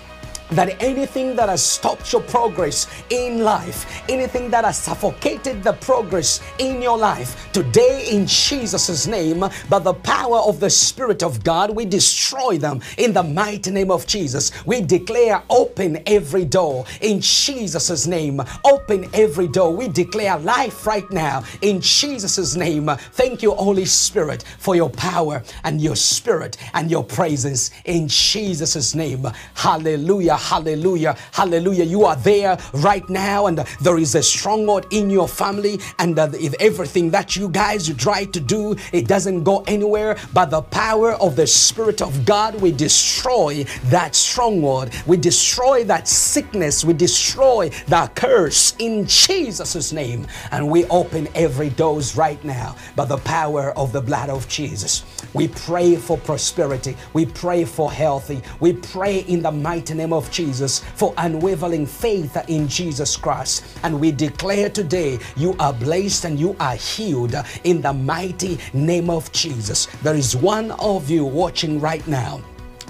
that 0.51 0.81
anything 0.81 1.35
that 1.35 1.49
has 1.49 1.63
stopped 1.63 2.11
your 2.11 2.21
progress 2.23 2.87
in 3.09 3.43
life, 3.43 4.01
anything 4.09 4.49
that 4.49 4.65
has 4.65 4.77
suffocated 4.77 5.63
the 5.63 5.73
progress 5.73 6.41
in 6.59 6.81
your 6.81 6.97
life, 6.97 7.51
today 7.53 8.07
in 8.11 8.25
Jesus' 8.25 9.07
name, 9.07 9.43
by 9.69 9.79
the 9.79 9.93
power 9.93 10.37
of 10.39 10.59
the 10.59 10.69
Spirit 10.69 11.23
of 11.23 11.43
God, 11.43 11.75
we 11.75 11.85
destroy 11.85 12.57
them 12.57 12.81
in 12.97 13.13
the 13.13 13.23
mighty 13.23 13.71
name 13.71 13.91
of 13.91 14.07
Jesus. 14.07 14.51
We 14.65 14.81
declare 14.81 15.43
open 15.49 16.01
every 16.05 16.45
door 16.45 16.85
in 17.01 17.21
Jesus' 17.21 18.07
name. 18.07 18.41
Open 18.65 19.09
every 19.13 19.47
door. 19.47 19.75
We 19.75 19.87
declare 19.87 20.37
life 20.37 20.87
right 20.87 21.09
now 21.11 21.43
in 21.61 21.81
Jesus' 21.81 22.55
name. 22.55 22.89
Thank 23.13 23.41
you, 23.41 23.51
Holy 23.51 23.85
Spirit, 23.85 24.43
for 24.57 24.75
your 24.75 24.89
power 24.89 25.43
and 25.63 25.81
your 25.81 25.95
spirit 25.95 26.57
and 26.73 26.89
your 26.89 27.03
presence 27.03 27.71
in 27.85 28.07
Jesus' 28.07 28.95
name. 28.95 29.27
Hallelujah. 29.53 30.38
Hallelujah. 30.39 31.15
Hallelujah. 31.33 31.83
You 31.83 32.05
are 32.05 32.15
there 32.15 32.57
right 32.73 33.07
now, 33.09 33.47
and 33.47 33.59
there 33.81 33.97
is 33.97 34.15
a 34.15 34.23
stronghold 34.23 34.87
in 34.91 35.09
your 35.09 35.27
family, 35.27 35.79
and 35.99 36.17
uh, 36.17 36.29
if 36.33 36.53
everything 36.59 37.11
that 37.11 37.35
you 37.35 37.49
guys 37.49 37.93
try 37.95 38.25
to 38.25 38.39
do, 38.39 38.75
it 38.93 39.07
doesn't 39.07 39.43
go 39.43 39.63
anywhere. 39.67 40.17
By 40.33 40.45
the 40.45 40.61
power 40.61 41.13
of 41.13 41.35
the 41.35 41.47
Spirit 41.47 42.01
of 42.01 42.25
God, 42.25 42.55
we 42.61 42.71
destroy 42.71 43.65
that 43.85 44.15
stronghold. 44.15 44.89
We 45.05 45.17
destroy 45.17 45.83
that 45.85 46.07
sickness. 46.07 46.83
We 46.85 46.93
destroy 46.93 47.69
that 47.87 48.15
curse 48.15 48.73
in 48.79 49.05
Jesus' 49.05 49.91
name. 49.91 50.27
And 50.51 50.69
we 50.69 50.85
open 50.85 51.27
every 51.35 51.69
doors 51.69 52.15
right 52.15 52.43
now 52.43 52.75
by 52.95 53.05
the 53.05 53.17
power 53.17 53.71
of 53.77 53.91
the 53.91 54.01
blood 54.01 54.29
of 54.29 54.47
Jesus. 54.47 55.03
We 55.33 55.47
pray 55.49 55.95
for 55.95 56.17
prosperity. 56.17 56.95
We 57.13 57.25
pray 57.25 57.65
for 57.65 57.91
healthy. 57.91 58.41
We 58.59 58.73
pray 58.73 59.19
in 59.19 59.41
the 59.41 59.51
mighty 59.51 59.93
name 59.93 60.13
Jesus 60.31 60.79
for 60.95 61.13
unwavering 61.17 61.85
faith 61.85 62.37
in 62.47 62.67
Jesus 62.67 63.15
Christ. 63.17 63.63
And 63.83 63.99
we 63.99 64.11
declare 64.11 64.69
today 64.69 65.19
you 65.35 65.55
are 65.59 65.73
blessed 65.73 66.25
and 66.25 66.39
you 66.39 66.55
are 66.59 66.75
healed 66.75 67.35
in 67.63 67.81
the 67.81 67.93
mighty 67.93 68.57
name 68.73 69.09
of 69.09 69.31
Jesus. 69.31 69.87
There 70.03 70.15
is 70.15 70.35
one 70.35 70.71
of 70.71 71.09
you 71.09 71.25
watching 71.25 71.79
right 71.79 72.05
now 72.07 72.41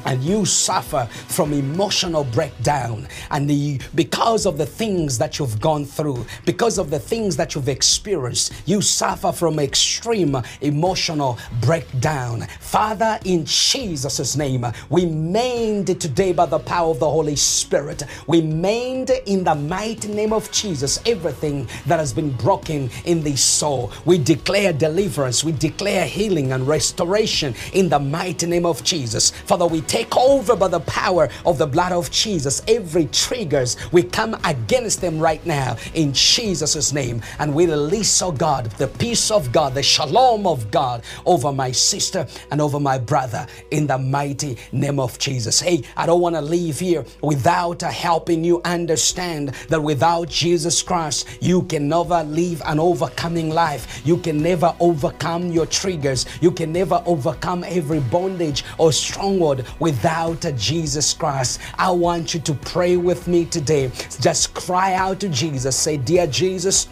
and 0.05 0.23
you 0.23 0.45
suffer 0.45 1.07
from 1.27 1.53
emotional 1.53 2.23
breakdown. 2.25 3.07
And 3.31 3.49
the, 3.49 3.79
because 3.95 4.45
of 4.45 4.57
the 4.57 4.65
things 4.65 5.17
that 5.17 5.39
you've 5.39 5.59
gone 5.59 5.85
through 5.85 6.25
because 6.45 6.77
of 6.77 6.89
the 6.89 6.99
things 6.99 7.35
that 7.37 7.55
you've 7.55 7.69
experienced 7.69 8.53
you 8.65 8.81
suffer 8.81 9.31
from 9.31 9.59
extreme 9.59 10.37
emotional 10.61 11.37
breakdown. 11.61 12.41
Father 12.59 13.19
in 13.25 13.45
jesus' 13.45 14.35
name 14.35 14.65
we 14.89 15.05
mend 15.05 15.99
today 15.99 16.33
by 16.33 16.45
the 16.45 16.59
power 16.59 16.91
of 16.91 16.99
the 16.99 17.09
holy 17.09 17.35
spirit. 17.35 18.03
We 18.27 18.41
mend 18.41 19.11
in 19.25 19.43
the 19.43 19.55
mighty 19.55 20.07
name 20.07 20.33
of 20.33 20.51
jesus 20.51 20.99
everything 21.05 21.67
that 21.87 21.99
has 21.99 22.13
been 22.13 22.31
broken 22.31 22.89
in 23.05 23.23
this 23.23 23.43
soul. 23.43 23.91
We 24.05 24.17
declare 24.17 24.73
deliverance. 24.73 25.43
We 25.43 25.51
declare 25.51 26.05
healing 26.05 26.51
and 26.51 26.67
restoration 26.67 27.55
in 27.73 27.89
the 27.89 27.99
mighty 27.99 28.47
name 28.47 28.65
of 28.65 28.83
jesus. 28.83 29.31
Father 29.31 29.67
we 29.67 29.81
take 29.89 30.15
over 30.15 30.55
by 30.55 30.67
the 30.67 30.79
power 30.81 31.29
of 31.45 31.57
the 31.57 31.65
blood 31.65 31.91
of 31.91 32.11
Jesus. 32.11 32.61
Every 32.67 33.07
triggers, 33.07 33.75
we 33.91 34.03
come 34.03 34.37
against 34.45 35.01
them 35.01 35.19
right 35.19 35.43
now 35.45 35.77
in 35.95 36.13
Jesus' 36.13 36.93
name. 36.93 37.21
And 37.39 37.53
we 37.55 37.65
release, 37.65 38.21
oh 38.21 38.31
God, 38.31 38.65
the 38.77 38.87
peace 38.87 39.31
of 39.31 39.51
God, 39.51 39.73
the 39.73 39.81
shalom 39.83 40.45
of 40.45 40.69
God 40.69 41.03
over 41.25 41.51
my 41.51 41.71
sister 41.71 42.27
and 42.51 42.61
over 42.61 42.79
my 42.79 42.99
brother 42.99 43.47
in 43.71 43.87
the 43.87 43.97
mighty 43.97 44.57
name 44.71 44.99
of 44.99 45.17
Jesus. 45.17 45.59
Hey, 45.59 45.83
I 45.97 46.05
don't 46.05 46.21
want 46.21 46.35
to 46.35 46.41
leave 46.41 46.79
here 46.79 47.03
without 47.21 47.81
helping 47.81 48.43
you 48.43 48.61
understand 48.65 49.49
that 49.69 49.81
without 49.81 50.29
Jesus 50.29 50.83
Christ, 50.83 51.27
you 51.41 51.63
can 51.63 51.87
never 51.89 52.23
live 52.23 52.61
an 52.65 52.79
overcoming 52.79 53.49
life. 53.49 54.01
You 54.05 54.17
can 54.17 54.41
never 54.43 54.75
overcome 54.79 55.51
your 55.51 55.65
triggers. 55.65 56.27
You 56.41 56.51
can 56.51 56.71
never 56.71 57.01
overcome 57.07 57.63
every 57.63 58.01
bondage 58.01 58.63
or 58.77 58.91
stronghold 58.91 59.65
without 59.79 60.45
Jesus 60.55 61.13
Christ. 61.13 61.59
I 61.77 61.91
want 61.91 62.33
you 62.33 62.39
to 62.41 62.53
pray 62.53 62.97
with 62.97 63.27
me 63.27 63.45
today. 63.45 63.91
Just 64.19 64.53
cry 64.53 64.93
out 64.93 65.19
to 65.21 65.29
Jesus. 65.29 65.75
Say, 65.75 65.97
Dear 65.97 66.27
Jesus, 66.27 66.87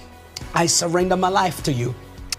I 0.53 0.65
surrender 0.65 1.17
my 1.17 1.29
life 1.29 1.63
to 1.63 1.71
you. 1.71 1.93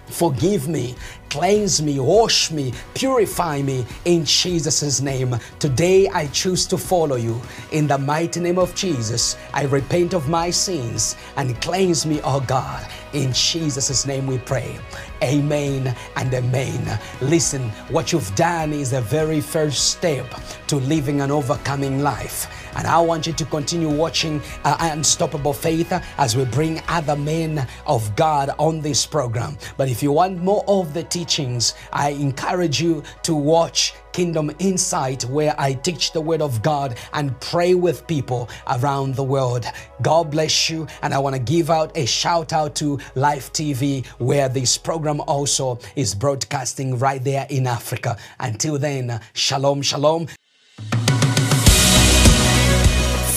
Forgive 0.06 0.68
me 0.68 0.94
Cleanse 1.30 1.82
me, 1.82 2.00
wash 2.00 2.50
me, 2.50 2.72
purify 2.94 3.60
me 3.60 3.84
in 4.06 4.24
Jesus' 4.24 5.00
name. 5.02 5.36
Today 5.58 6.08
I 6.08 6.26
choose 6.28 6.66
to 6.68 6.78
follow 6.78 7.16
you. 7.16 7.40
In 7.70 7.86
the 7.86 7.98
mighty 7.98 8.40
name 8.40 8.58
of 8.58 8.74
Jesus, 8.74 9.36
I 9.52 9.64
repent 9.64 10.14
of 10.14 10.28
my 10.28 10.50
sins 10.50 11.16
and 11.36 11.60
cleanse 11.60 12.06
me, 12.06 12.20
oh 12.24 12.40
God. 12.40 12.86
In 13.12 13.32
Jesus' 13.32 14.06
name 14.06 14.26
we 14.26 14.38
pray. 14.38 14.78
Amen 15.22 15.94
and 16.16 16.32
amen. 16.32 17.00
Listen, 17.20 17.68
what 17.90 18.12
you've 18.12 18.34
done 18.34 18.72
is 18.72 18.90
the 18.92 19.00
very 19.00 19.40
first 19.40 19.90
step 19.90 20.26
to 20.68 20.76
living 20.76 21.20
an 21.20 21.30
overcoming 21.30 22.02
life. 22.02 22.46
And 22.76 22.86
I 22.86 23.00
want 23.00 23.26
you 23.26 23.32
to 23.32 23.44
continue 23.46 23.88
watching 23.88 24.40
uh, 24.64 24.76
Unstoppable 24.92 25.52
Faith 25.52 25.92
as 26.18 26.36
we 26.36 26.44
bring 26.44 26.80
other 26.88 27.16
men 27.16 27.66
of 27.86 28.14
God 28.14 28.50
on 28.58 28.80
this 28.80 29.04
program. 29.04 29.58
But 29.76 29.88
if 29.88 30.02
you 30.02 30.12
want 30.12 30.38
more 30.42 30.64
of 30.68 30.94
the 30.94 31.02
teachings, 31.18 31.74
I 31.92 32.10
encourage 32.10 32.80
you 32.80 33.02
to 33.24 33.34
watch 33.34 33.92
Kingdom 34.12 34.52
Insight, 34.60 35.24
where 35.24 35.52
I 35.58 35.72
teach 35.72 36.12
the 36.12 36.20
Word 36.20 36.40
of 36.40 36.62
God 36.62 36.96
and 37.12 37.38
pray 37.40 37.74
with 37.74 38.06
people 38.06 38.48
around 38.68 39.16
the 39.16 39.24
world. 39.24 39.66
God 40.00 40.30
bless 40.30 40.70
you. 40.70 40.86
And 41.02 41.12
I 41.12 41.18
want 41.18 41.34
to 41.34 41.42
give 41.42 41.70
out 41.70 41.96
a 41.96 42.06
shout 42.06 42.52
out 42.52 42.76
to 42.76 43.00
Life 43.16 43.52
TV, 43.52 44.06
where 44.18 44.48
this 44.48 44.78
program 44.78 45.20
also 45.22 45.80
is 45.96 46.14
broadcasting 46.14 47.00
right 47.00 47.22
there 47.24 47.48
in 47.50 47.66
Africa. 47.66 48.16
Until 48.38 48.78
then, 48.78 49.20
shalom, 49.32 49.82
shalom. 49.82 50.28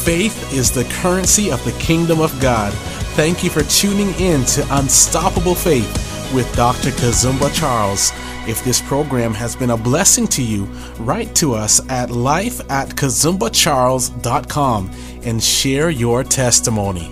Faith 0.06 0.54
is 0.54 0.70
the 0.70 0.84
currency 1.02 1.52
of 1.52 1.64
the 1.66 1.76
kingdom 1.80 2.22
of 2.22 2.32
God. 2.40 2.74
Thank 3.16 3.44
you 3.44 3.50
for 3.50 3.64
tuning 3.64 4.14
in 4.20 4.46
to 4.46 4.68
Unstoppable 4.70 5.56
Faith 5.56 6.11
with 6.34 6.54
Dr. 6.56 6.92
Kazumba 6.92 7.54
Charles. 7.54 8.12
If 8.48 8.64
this 8.64 8.82
program 8.82 9.34
has 9.34 9.56
been 9.56 9.72
a 9.72 9.78
blessing 9.78 10.28
to 10.28 10.44
you, 10.44 10.66
write 11.00 11.36
to 11.36 11.54
us 11.54 11.82
at 11.90 12.10
life 12.10 12.62
at 12.72 12.90
kazumbacharles.com 12.90 14.92
and 15.24 15.44
share 15.44 15.90
your 15.90 16.24
testimony. 16.24 17.12